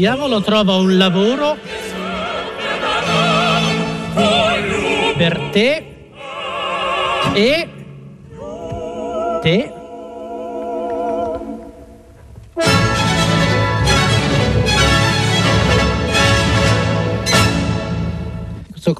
[0.00, 1.58] diavolo trova un lavoro
[5.14, 5.84] per te
[7.34, 7.68] e
[9.42, 9.74] te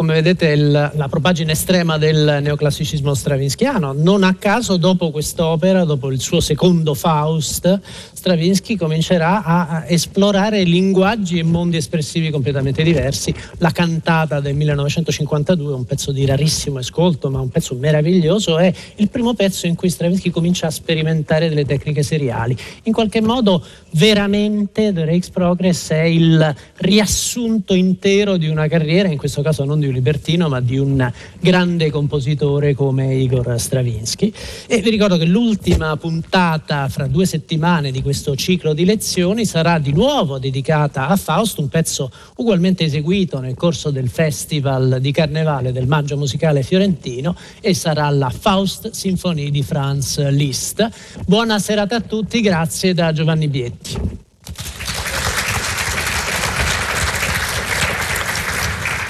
[0.00, 3.92] come vedete, il, la propagine estrema del neoclassicismo stravinskiano.
[3.92, 7.80] Non a caso, dopo quest'opera, dopo il suo secondo Faust,
[8.20, 13.34] Stravinsky comincerà a esplorare linguaggi e mondi espressivi completamente diversi.
[13.56, 19.08] La cantata del 1952, un pezzo di rarissimo ascolto, ma un pezzo meraviglioso, è il
[19.08, 22.54] primo pezzo in cui Stravinsky comincia a sperimentare delle tecniche seriali.
[22.82, 29.16] In qualche modo, veramente The Rake's Progress è il riassunto intero di una carriera, in
[29.16, 31.10] questo caso non di un libertino, ma di un
[31.40, 34.30] grande compositore come Igor Stravinsky.
[34.66, 39.78] E vi ricordo che l'ultima puntata fra due settimane di questo ciclo di lezioni sarà
[39.78, 45.72] di nuovo dedicata a Faust, un pezzo ugualmente eseguito nel corso del Festival di Carnevale
[45.72, 50.88] del Maggio Musicale Fiorentino e sarà la Faust Sinfonie di Franz Liszt.
[51.26, 54.28] Buona serata a tutti, grazie da Giovanni Bietti.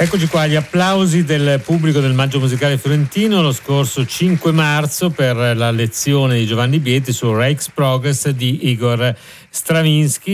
[0.03, 5.37] Eccoci qua, gli applausi del pubblico del Maggio Musicale Fiorentino lo scorso 5 marzo per
[5.55, 9.15] la lezione di Giovanni Bietti su Reich Progress di Igor
[9.51, 10.29] Stravinsky.